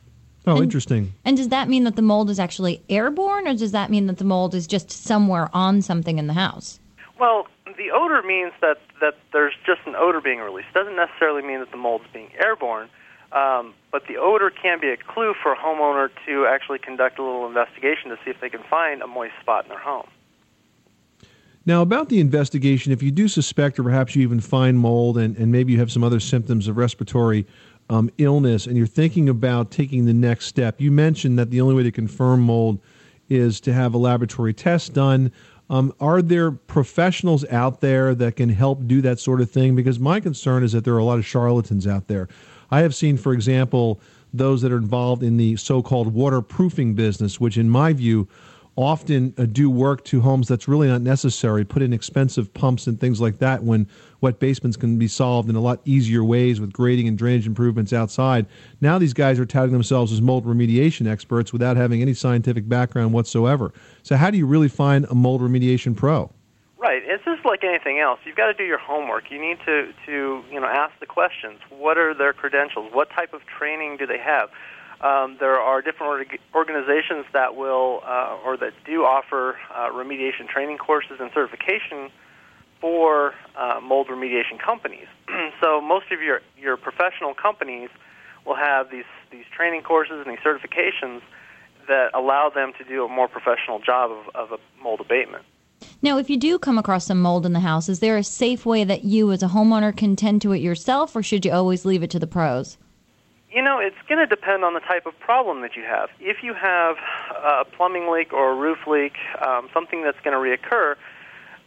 [0.47, 1.13] Oh, And- interesting.
[1.25, 4.19] And does that mean that the mold is actually airborne, or does that mean that
[4.19, 6.79] the mold is just somewhere on something in the house?
[7.19, 10.69] Well, the odor means that, that there's just an odor being released.
[10.73, 12.89] Doesn't necessarily mean that the mold's being airborne,
[13.33, 17.23] um, but the odor can be a clue for a homeowner to actually conduct a
[17.23, 20.07] little investigation to see if they can find a moist spot in their home.
[21.65, 25.37] Now, about the investigation, if you do suspect or perhaps you even find mold and,
[25.37, 27.45] and maybe you have some other symptoms of respiratory
[27.88, 31.75] um, illness and you're thinking about taking the next step, you mentioned that the only
[31.75, 32.81] way to confirm mold
[33.29, 35.33] is to have a laboratory test done.
[35.68, 39.75] Um, are there professionals out there that can help do that sort of thing?
[39.75, 42.29] Because my concern is that there are a lot of charlatans out there.
[42.70, 44.01] I have seen, for example,
[44.33, 48.29] those that are involved in the so called waterproofing business, which, in my view,
[48.77, 53.01] often uh, do work to homes that's really not necessary, put in expensive pumps and
[53.01, 53.89] things like that when
[54.21, 57.93] wet basements can be solved in a lot easier ways with grading and drainage improvements
[57.93, 58.47] outside.
[58.81, 63.15] Now these guys are touting themselves as mold remediation experts without having any scientific background
[63.15, 63.73] whatsoever.
[64.03, 66.31] So how do you really find a mold remediation pro?
[66.79, 67.03] Right.
[67.05, 68.21] It's just like anything else.
[68.25, 69.31] You've got to do your homework.
[69.31, 71.59] You need to, to you know, ask the questions.
[71.71, 72.93] What are their credentials?
[72.93, 74.51] What type of training do they have?
[75.01, 80.49] Um, there are different org- organizations that will uh, or that do offer uh, remediation
[80.49, 82.11] training courses and certification
[82.81, 85.07] for uh, mold remediation companies.
[85.61, 87.91] so most of your, your professional companies
[88.47, 91.21] will have these, these training courses and these certifications
[91.89, 95.45] that allow them to do a more professional job of, of a mold abatement.
[96.03, 98.67] Now, if you do come across some mold in the house, is there a safe
[98.67, 101.85] way that you as a homeowner can tend to it yourself, or should you always
[101.85, 102.79] leave it to the pros?
[103.57, 106.11] You know, it's going to depend on the type of problem that you have.
[106.21, 106.97] If you have
[107.35, 110.95] a plumbing leak or a roof leak, um, something that's going to reoccur,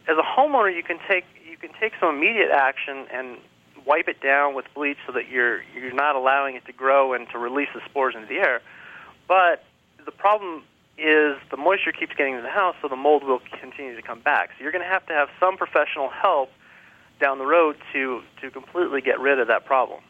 [0.06, 3.38] as a homeowner, you can take you can take some immediate action and
[3.84, 7.28] wipe it down with bleach so that you're you're not allowing it to grow and
[7.30, 8.62] to release the spores into the air.
[9.26, 9.64] But
[10.04, 10.62] the problem
[10.96, 14.20] is the moisture keeps getting into the house, so the mold will continue to come
[14.20, 14.50] back.
[14.56, 16.50] So you're going to have to have some professional help
[17.20, 20.02] down the road to to completely get rid of that problem.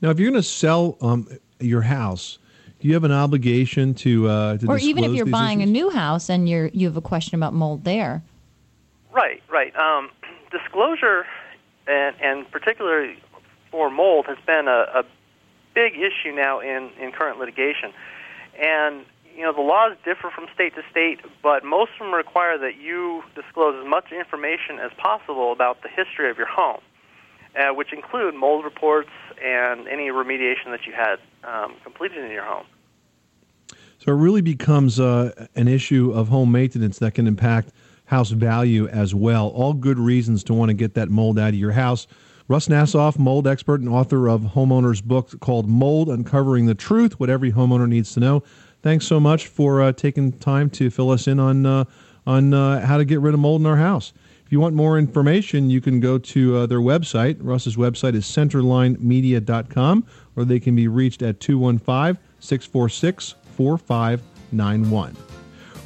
[0.00, 1.28] Now, if you're going to sell um,
[1.60, 2.38] your house,
[2.80, 5.70] do you have an obligation to uh, to or even if you're buying issues?
[5.70, 8.22] a new house and you're you have a question about mold there.
[9.12, 9.76] Right, right.
[9.76, 10.10] Um,
[10.50, 11.26] disclosure,
[11.86, 13.18] and, and particularly
[13.70, 15.04] for mold, has been a, a
[15.74, 17.92] big issue now in, in current litigation.
[18.58, 22.58] And, you know, the laws differ from state to state, but most of them require
[22.58, 26.80] that you disclose as much information as possible about the history of your home,
[27.58, 29.10] uh, which include mold reports
[29.42, 32.66] and any remediation that you had um, completed in your home.
[33.98, 37.70] So it really becomes uh, an issue of home maintenance that can impact
[38.06, 39.48] house value as well.
[39.48, 42.06] All good reasons to want to get that mold out of your house.
[42.48, 47.30] Russ Nassoff, mold expert and author of homeowners book called Mold Uncovering the Truth, what
[47.30, 48.42] every homeowner needs to know.
[48.82, 51.84] Thanks so much for uh, taking time to fill us in on uh,
[52.26, 54.12] on uh, how to get rid of mold in our house.
[54.52, 57.38] If you want more information, you can go to uh, their website.
[57.40, 65.16] Russ's website is centerlinemedia.com, or they can be reached at 215 646 4591.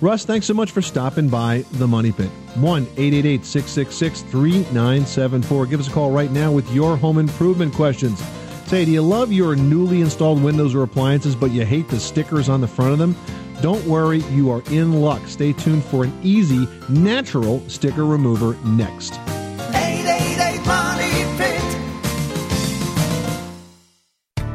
[0.01, 2.29] Russ, thanks so much for stopping by the Money Pit.
[2.57, 5.67] 1 888 666 3974.
[5.67, 8.21] Give us a call right now with your home improvement questions.
[8.67, 12.49] Say, do you love your newly installed windows or appliances, but you hate the stickers
[12.49, 13.15] on the front of them?
[13.61, 15.27] Don't worry, you are in luck.
[15.27, 19.19] Stay tuned for an easy, natural sticker remover next.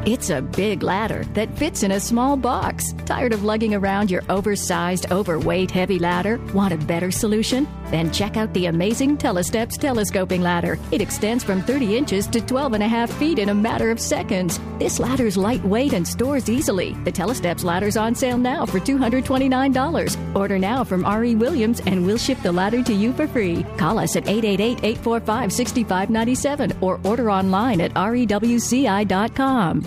[0.04, 2.92] It's a big ladder that fits in a small box.
[3.04, 6.40] Tired of lugging around your oversized, overweight, heavy ladder?
[6.52, 7.68] Want a better solution?
[7.88, 10.76] Then check out the amazing Telesteps telescoping ladder.
[10.90, 14.00] It extends from 30 inches to 12 and a half feet in a matter of
[14.00, 14.58] seconds.
[14.80, 16.94] This ladder's lightweight and stores easily.
[17.04, 20.34] The Telesteps ladder's on sale now for $229.
[20.34, 21.36] Order now from R.E.
[21.36, 23.62] Williams and we'll ship the ladder to you for free.
[23.76, 29.86] Call us at 888-845-6597 or order online at rewci.com.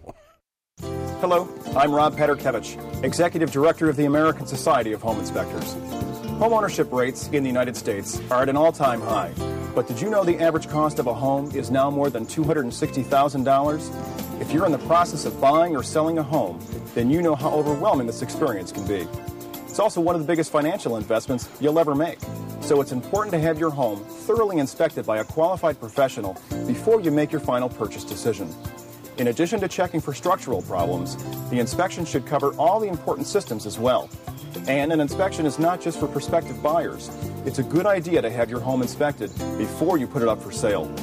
[1.21, 5.75] Hello, I'm Rob Paterkiewicz, Executive Director of the American Society of Home Inspectors.
[6.41, 9.31] Homeownership rates in the United States are at an all time high.
[9.75, 14.41] But did you know the average cost of a home is now more than $260,000?
[14.41, 16.59] If you're in the process of buying or selling a home,
[16.95, 19.07] then you know how overwhelming this experience can be.
[19.67, 22.17] It's also one of the biggest financial investments you'll ever make.
[22.61, 27.11] So it's important to have your home thoroughly inspected by a qualified professional before you
[27.11, 28.51] make your final purchase decision.
[29.17, 31.17] In addition to checking for structural problems,
[31.49, 34.09] the inspection should cover all the important systems as well.
[34.67, 37.09] And an inspection is not just for prospective buyers.
[37.45, 40.51] It's a good idea to have your home inspected before you put it up for
[40.51, 40.93] sale.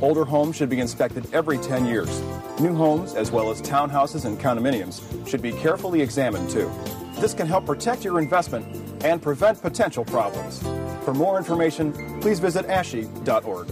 [0.00, 2.22] Older homes should be inspected every 10 years.
[2.60, 6.70] New homes, as well as townhouses and condominiums, should be carefully examined too.
[7.18, 8.64] This can help protect your investment
[9.04, 10.62] and prevent potential problems.
[11.04, 13.68] For more information, please visit ASHI.org.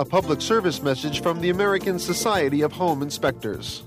[0.00, 3.82] A public service message from the American Society of Home Inspectors.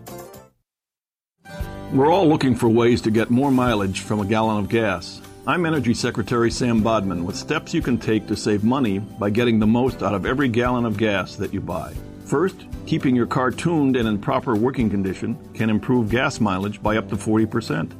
[1.91, 5.23] We're all looking for ways to get more mileage from a gallon of gas.
[5.47, 9.57] I'm Energy Secretary Sam Bodman with steps you can take to save money by getting
[9.57, 11.95] the most out of every gallon of gas that you buy.
[12.25, 16.97] First, keeping your car tuned and in proper working condition can improve gas mileage by
[16.97, 17.91] up to 40%.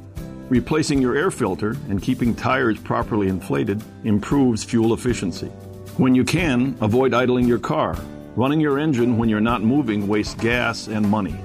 [0.50, 5.50] Replacing your air filter and keeping tires properly inflated improves fuel efficiency.
[5.96, 7.96] When you can, avoid idling your car.
[8.34, 11.36] Running your engine when you're not moving wastes gas and money.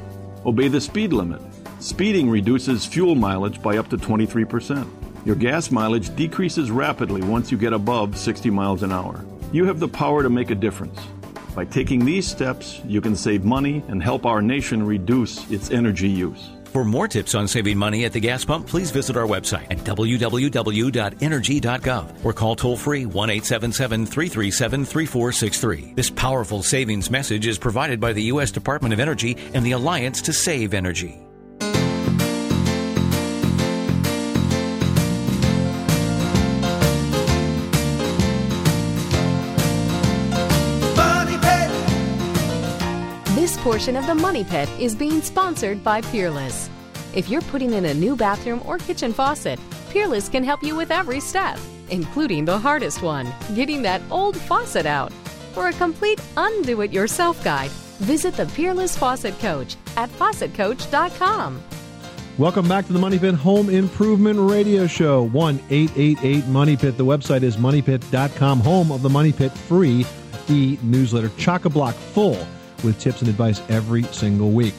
[0.44, 1.40] Obey the speed limit.
[1.80, 4.90] Speeding reduces fuel mileage by up to 23%.
[5.24, 9.24] Your gas mileage decreases rapidly once you get above 60 miles an hour.
[9.52, 11.00] You have the power to make a difference.
[11.54, 16.10] By taking these steps, you can save money and help our nation reduce its energy
[16.10, 16.50] use.
[16.72, 19.80] For more tips on saving money at the gas pump, please visit our website at
[19.80, 25.94] www.energy.gov or call toll free 1 877 337 3463.
[25.96, 28.52] This powerful savings message is provided by the U.S.
[28.52, 31.20] Department of Energy and the Alliance to Save Energy.
[43.70, 46.72] Portion of the Money Pit is being sponsored by Peerless.
[47.14, 49.60] If you're putting in a new bathroom or kitchen faucet,
[49.92, 51.60] Peerless can help you with every step,
[51.92, 55.14] including the hardest one getting that old faucet out.
[55.54, 61.62] For a complete undo it yourself guide, visit the Peerless Faucet Coach at faucetcoach.com.
[62.40, 65.28] Welcome back to the Money Pit Home Improvement Radio Show.
[65.28, 66.98] 1 888 Money Pit.
[66.98, 70.08] The website is moneypit.com, home of the Money Pit free
[70.50, 72.48] e newsletter, chock a block full
[72.84, 74.74] with tips and advice every single week.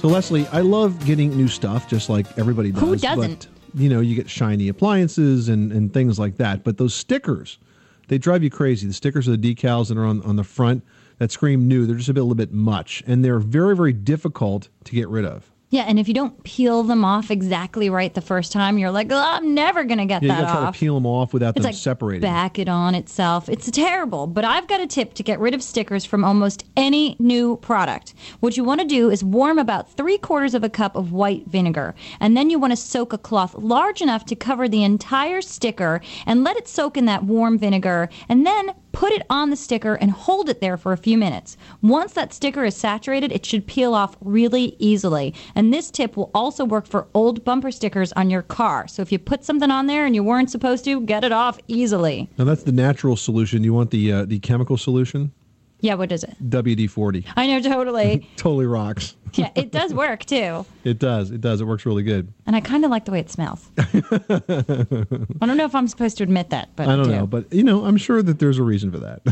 [0.00, 2.80] So, Leslie, I love getting new stuff just like everybody does.
[2.80, 3.48] Who doesn't?
[3.72, 6.64] But, you know, you get shiny appliances and, and things like that.
[6.64, 7.58] But those stickers,
[8.08, 8.88] they drive you crazy.
[8.88, 10.84] The stickers are the decals that are on, on the front
[11.18, 11.86] that scream new.
[11.86, 13.02] They're just a, bit, a little bit much.
[13.06, 15.51] And they're very, very difficult to get rid of.
[15.72, 19.10] Yeah, and if you don't peel them off exactly right the first time, you're like,
[19.10, 21.32] oh, I'm never going to get Yeah, you that gotta try to peel them off
[21.32, 22.20] without It's them like separating.
[22.20, 23.48] back it on itself.
[23.48, 24.26] It's terrible.
[24.26, 28.12] But I've got a tip to get rid of stickers from almost any new product.
[28.40, 31.46] What you want to do is warm about three quarters of a cup of white
[31.46, 31.94] vinegar.
[32.20, 36.02] And then you want to soak a cloth large enough to cover the entire sticker
[36.26, 38.10] and let it soak in that warm vinegar.
[38.28, 41.56] And then put it on the sticker and hold it there for a few minutes.
[41.80, 45.34] Once that sticker is saturated, it should peel off really easily.
[45.54, 48.86] And this tip will also work for old bumper stickers on your car.
[48.86, 51.58] So if you put something on there and you weren't supposed to, get it off
[51.68, 52.28] easily.
[52.38, 53.64] Now that's the natural solution.
[53.64, 55.32] You want the uh, the chemical solution?
[55.82, 56.36] Yeah, what is it?
[56.48, 57.26] WD forty.
[57.36, 58.28] I know totally.
[58.36, 59.16] totally rocks.
[59.34, 60.64] yeah, it does work too.
[60.84, 61.30] It does.
[61.30, 61.60] It does.
[61.60, 62.32] It works really good.
[62.44, 63.70] And I kind of like the way it smells.
[63.78, 63.84] I
[65.46, 67.12] don't know if I'm supposed to admit that, but I don't do.
[67.12, 69.22] know, but you know, I'm sure that there's a reason for that.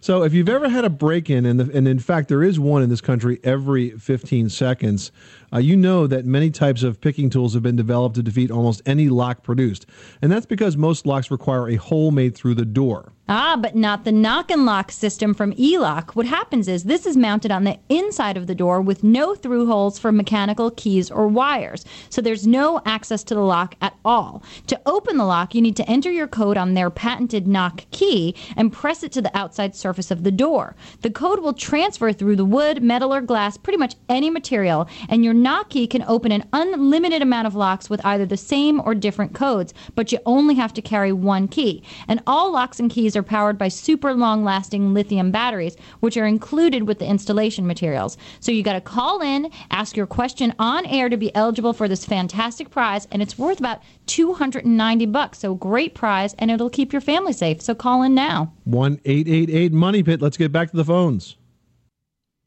[0.00, 2.82] so, if you've ever had a break-in, and, the, and in fact there is one
[2.82, 5.12] in this country every 15 seconds,
[5.54, 8.82] uh, you know that many types of picking tools have been developed to defeat almost
[8.86, 9.86] any lock produced,
[10.20, 13.12] and that's because most locks require a hole made through the door.
[13.26, 16.10] Ah, but not the knock and lock system from eLock.
[16.10, 19.66] What happens is this is mounted on the inside of the door with no through
[19.66, 21.86] holes for mechanical keys or wires.
[22.10, 24.42] So there's no access to the lock at all.
[24.66, 28.34] To open the lock, you need to enter your code on their patented knock key
[28.58, 30.76] and press it to the outside surface of the door.
[31.00, 35.24] The code will transfer through the wood, metal, or glass, pretty much any material, and
[35.24, 35.32] your
[35.68, 39.74] key can open an unlimited amount of locks with either the same or different codes,
[39.94, 41.82] but you only have to carry one key.
[42.08, 46.26] And all locks and keys are powered by super long lasting lithium batteries, which are
[46.26, 48.16] included with the installation materials.
[48.40, 51.88] So you got to call in, ask your question on air to be eligible for
[51.88, 55.40] this fantastic prize, and it's worth about 290 bucks.
[55.40, 57.60] So great prize, and it'll keep your family safe.
[57.60, 58.52] So call in now.
[58.64, 60.22] One eight eight eight Money Pit.
[60.22, 61.36] Let's get back to the phones.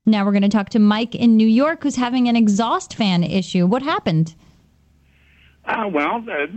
[0.07, 3.23] Now we're going to talk to Mike in New York who's having an exhaust fan
[3.23, 3.67] issue.
[3.67, 4.35] What happened?
[5.65, 6.47] Uh, well, uh,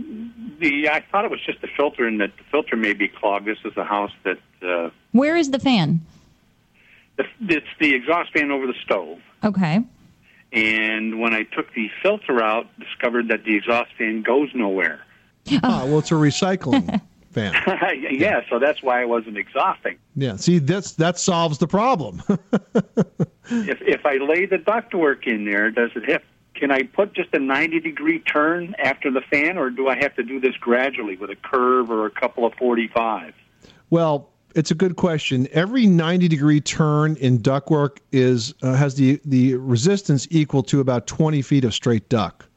[0.59, 3.45] the I thought it was just the filter, and that the filter may be clogged.
[3.45, 5.99] This is a house that uh, Where is the fan?
[7.17, 9.19] the, it's the exhaust fan over the stove.
[9.43, 9.81] Okay.
[10.53, 15.01] And when I took the filter out, discovered that the exhaust fan goes nowhere.
[15.63, 17.53] Ah, well, it's a recycling fan.
[18.11, 19.97] yeah, so that's why I wasn't exhausting.
[20.15, 22.23] Yeah, see, that's that solves the problem.
[23.51, 26.23] if if I lay the ductwork in there, does it have?
[26.53, 30.15] Can I put just a 90 degree turn after the fan, or do I have
[30.15, 33.33] to do this gradually with a curve or a couple of 45?
[33.89, 35.47] Well, it's a good question.
[35.51, 41.07] Every 90 degree turn in ductwork is uh, has the the resistance equal to about
[41.07, 42.47] 20 feet of straight duct.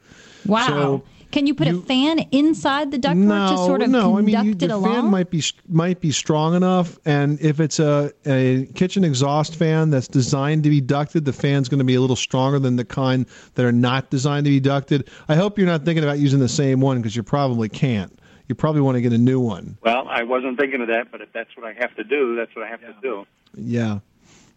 [0.45, 0.67] Wow.
[0.67, 1.03] So
[1.35, 4.13] Can you put a fan inside the ductwork no, to sort of no.
[4.13, 4.93] I conduct mean, you, it the along?
[4.93, 9.89] fan might be might be strong enough, and if it's a, a kitchen exhaust fan
[9.89, 12.85] that's designed to be ducted, the fan's going to be a little stronger than the
[12.85, 13.25] kind
[13.55, 15.09] that are not designed to be ducted.
[15.27, 18.17] I hope you're not thinking about using the same one because you probably can't.
[18.47, 19.77] You probably want to get a new one.
[19.81, 22.55] Well, I wasn't thinking of that, but if that's what I have to do, that's
[22.55, 23.25] what I have to do.
[23.55, 23.99] Yeah,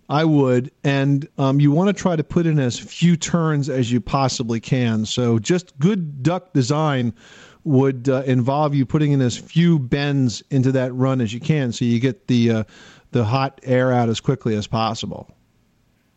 [0.09, 0.70] I would.
[0.84, 4.61] And um, you want to try to put in as few turns as you possibly
[4.61, 5.04] can.
[5.04, 7.14] So just good duct design
[7.64, 11.72] would uh, involve you putting in as few bends into that run as you can,
[11.72, 12.64] so you get the uh,
[13.11, 15.30] the hot air out as quickly as possible.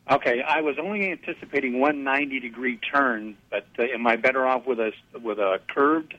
[0.10, 4.66] Okay, I was only anticipating one 90 degree turn, but uh, am I better off
[4.66, 6.16] with a with a curved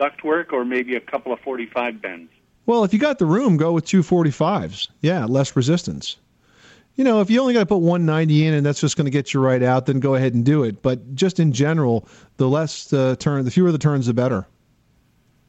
[0.00, 2.30] ductwork or maybe a couple of 45 bends?
[2.64, 4.88] Well, if you got the room, go with two 45s.
[5.00, 6.16] Yeah, less resistance.
[6.94, 9.10] You know, if you only got to put 190 in and that's just going to
[9.10, 10.82] get you right out, then go ahead and do it.
[10.82, 14.46] But just in general, the less uh, turn, the fewer the turns, the better.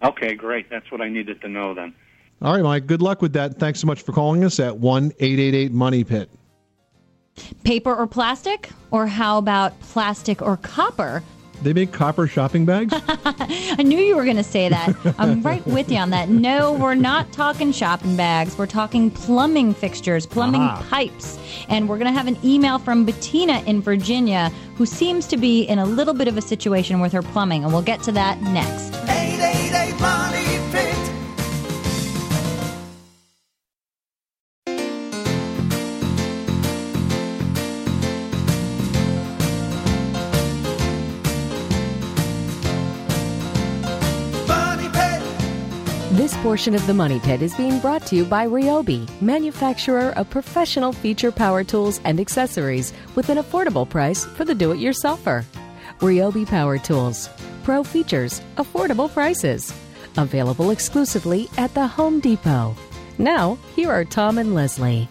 [0.03, 0.69] Okay, great.
[0.69, 1.93] That's what I needed to know then.
[2.41, 2.87] All right, Mike.
[2.87, 3.59] Good luck with that.
[3.59, 6.29] Thanks so much for calling us at one eight eight eight Money Pit.
[7.63, 8.69] Paper or plastic?
[8.91, 11.23] Or how about plastic or copper?
[11.63, 12.93] They make copper shopping bags.
[13.07, 14.93] I knew you were going to say that.
[15.17, 16.27] I'm right with you on that.
[16.27, 18.57] No, we're not talking shopping bags.
[18.57, 20.85] We're talking plumbing fixtures, plumbing Aha.
[20.89, 21.39] pipes.
[21.69, 25.63] And we're going to have an email from Bettina in Virginia who seems to be
[25.63, 27.63] in a little bit of a situation with her plumbing.
[27.63, 29.22] And we'll get to that next.
[46.43, 50.91] Portion of the Money Pit is being brought to you by Ryobi, manufacturer of professional
[50.91, 55.45] feature power tools and accessories with an affordable price for the do it yourselfer.
[55.99, 57.29] Ryobi Power Tools.
[57.63, 59.73] Pro features, affordable prices.
[60.17, 62.75] Available exclusively at the Home Depot.
[63.17, 65.07] Now, here are Tom and Leslie.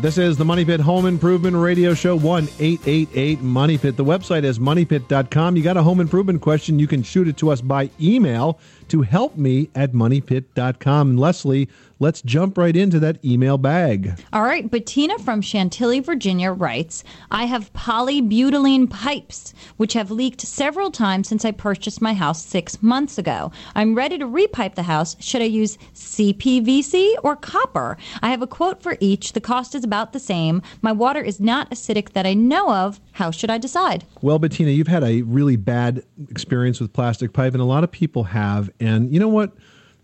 [0.00, 3.96] This is the Money Pit Home Improvement Radio Show, 1 888 Money Pit.
[3.96, 5.56] The website is moneypit.com.
[5.56, 9.02] You got a home improvement question, you can shoot it to us by email to
[9.02, 11.10] help me at moneypit.com.
[11.10, 11.68] And Leslie,
[11.98, 14.20] let's jump right into that email bag.
[14.32, 20.90] All right, Bettina from Chantilly, Virginia writes I have polybutylene pipes, which have leaked several
[20.90, 23.52] times since I purchased my house six months ago.
[23.74, 25.16] I'm ready to repipe the house.
[25.20, 27.96] Should I use CPVC or copper?
[28.22, 29.32] I have a quote for each.
[29.32, 30.62] The cost is about the same.
[30.82, 33.00] My water is not acidic that I know of.
[33.12, 34.04] How should I decide?
[34.22, 37.90] Well, Bettina, you've had a really bad experience with plastic pipe, and a lot of
[37.90, 38.70] people have.
[38.80, 39.52] And you know what?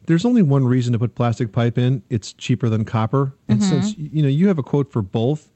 [0.07, 2.03] There's only one reason to put plastic pipe in.
[2.11, 3.34] It's cheaper than copper.
[3.48, 3.68] And Mhm.
[3.68, 5.51] since you know you have a quote for both,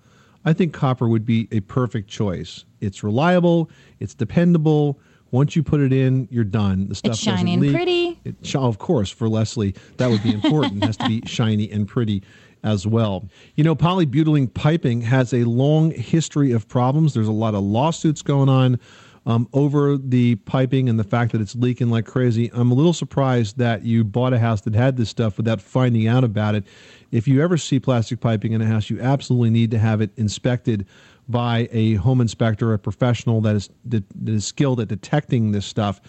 [0.45, 2.65] I think copper would be a perfect choice.
[2.81, 3.71] It's reliable,
[4.01, 4.99] it's dependable.
[5.31, 6.87] Once you put it in, you're done.
[6.89, 8.21] The stuff It's shiny doesn't and pretty.
[8.25, 10.83] It, sh- of course, for Leslie, that would be important.
[10.85, 12.23] it has to be shiny and pretty
[12.63, 13.29] as well.
[13.57, 17.15] You know, polybutylene piping has a long history of problems.
[17.15, 18.79] There's a lot of lawsuits going on
[19.27, 22.51] um, over the piping and the fact that it's leaking like crazy.
[22.53, 26.07] I'm a little surprised that you bought a house that had this stuff without finding
[26.07, 26.65] out about it.
[27.11, 30.11] If you ever see plastic piping in a house, you absolutely need to have it
[30.17, 30.87] inspected
[31.27, 36.01] by a home inspector, a professional that is that, is skilled at detecting this stuff.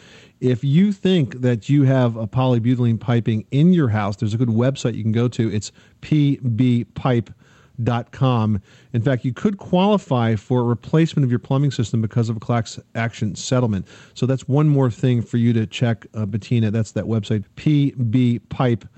[0.41, 4.49] If you think that you have a polybutylene piping in your house, there's a good
[4.49, 5.53] website you can go to.
[5.53, 7.33] It's pbpipe.com.
[7.79, 8.61] In
[9.01, 12.79] fact, you could qualify for a replacement of your plumbing system because of a class
[12.95, 13.87] action settlement.
[14.13, 16.71] So that's one more thing for you to check, uh, Bettina.
[16.71, 18.95] That's that website, pbpipe.com.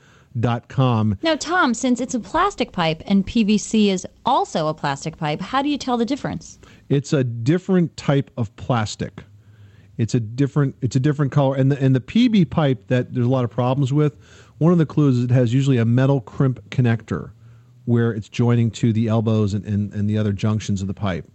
[1.24, 5.62] Now, Tom, since it's a plastic pipe and PVC is also a plastic pipe, how
[5.62, 6.60] do you tell the difference?
[6.90, 9.24] It's a different type of plastic.
[9.98, 11.56] It's a different it's a different color.
[11.56, 14.16] And the and the PB pipe that there's a lot of problems with,
[14.60, 17.32] one of the clues is it has usually a metal crimp connector
[17.88, 21.26] where it's joining to the elbows and, and, and the other junctions of the pipe.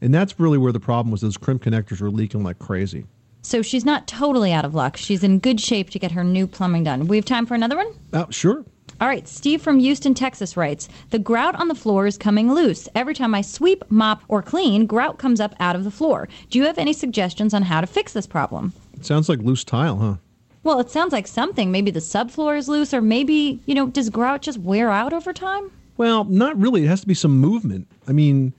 [0.00, 3.04] And that's really where the problem was those crimp connectors were leaking like crazy.
[3.42, 4.96] So she's not totally out of luck.
[4.96, 7.06] She's in good shape to get her new plumbing done.
[7.08, 7.88] We have time for another one?
[8.14, 8.64] Oh, sure.
[9.02, 12.88] All right, Steve from Houston, Texas writes The grout on the floor is coming loose.
[12.94, 16.26] Every time I sweep, mop, or clean, grout comes up out of the floor.
[16.48, 18.72] Do you have any suggestions on how to fix this problem?
[18.94, 20.16] It sounds like loose tile, huh?
[20.66, 21.70] Well, it sounds like something.
[21.70, 25.32] Maybe the subfloor is loose, or maybe, you know, does grout just wear out over
[25.32, 25.70] time?
[25.96, 26.82] Well, not really.
[26.82, 27.86] It has to be some movement.
[28.08, 28.52] I mean,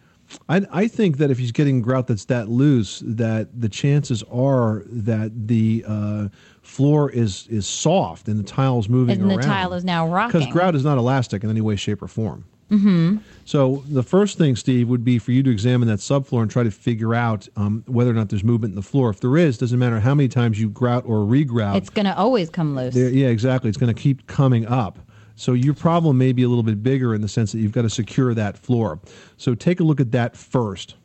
[0.47, 4.83] I, I think that if he's getting grout that's that loose, that the chances are
[4.85, 6.29] that the uh,
[6.61, 10.39] floor is is soft and the tile is moving And the tile is now rocking.
[10.39, 12.45] because grout is not elastic in any way, shape, or form.
[12.71, 13.17] Mm-hmm.
[13.45, 16.63] So the first thing, Steve, would be for you to examine that subfloor and try
[16.63, 19.09] to figure out um, whether or not there's movement in the floor.
[19.09, 21.77] If there is, doesn't matter how many times you grout or regrout.
[21.77, 22.95] It's going to always come loose.
[22.95, 23.69] Yeah, exactly.
[23.69, 24.99] It's going to keep coming up.
[25.35, 27.83] So your problem may be a little bit bigger in the sense that you've got
[27.83, 28.99] to secure that floor.
[29.37, 30.95] So take a look at that first.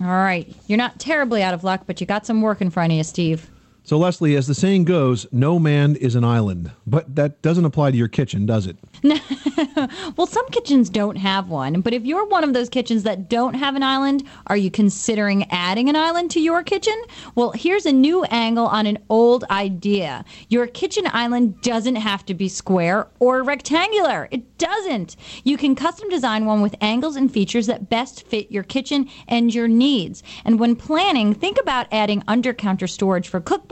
[0.00, 0.50] All right.
[0.66, 3.04] You're not terribly out of luck, but you got some work in front of you,
[3.04, 3.49] Steve.
[3.82, 6.70] So Leslie, as the saying goes, no man is an island.
[6.86, 8.76] But that doesn't apply to your kitchen, does it?
[10.16, 13.54] well, some kitchens don't have one, but if you're one of those kitchens that don't
[13.54, 16.94] have an island, are you considering adding an island to your kitchen?
[17.34, 20.24] Well, here's a new angle on an old idea.
[20.48, 24.28] Your kitchen island doesn't have to be square or rectangular.
[24.30, 25.16] It doesn't.
[25.42, 29.54] You can custom design one with angles and features that best fit your kitchen and
[29.54, 30.22] your needs.
[30.44, 33.69] And when planning, think about adding under counter storage for cookbooks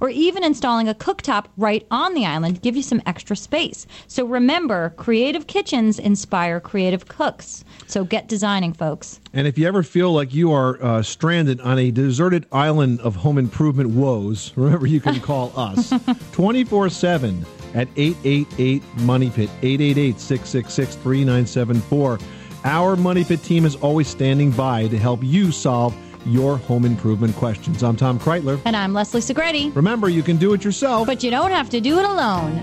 [0.00, 3.86] or even installing a cooktop right on the island give you some extra space.
[4.06, 7.64] So remember, Creative kitchens inspire creative cooks.
[7.86, 9.20] So get designing, folks.
[9.32, 13.16] And if you ever feel like you are uh, stranded on a deserted island of
[13.16, 15.92] home improvement woes, remember you can call us
[16.32, 22.18] 24 7 at 888 Money Pit, 888 666 3974.
[22.64, 25.94] Our Money Pit team is always standing by to help you solve
[26.26, 27.82] your home improvement questions.
[27.82, 28.60] I'm Tom Kraeutler.
[28.64, 29.74] And I'm Leslie Segrete.
[29.74, 32.58] Remember, you can do it yourself, but you don't have to do it alone.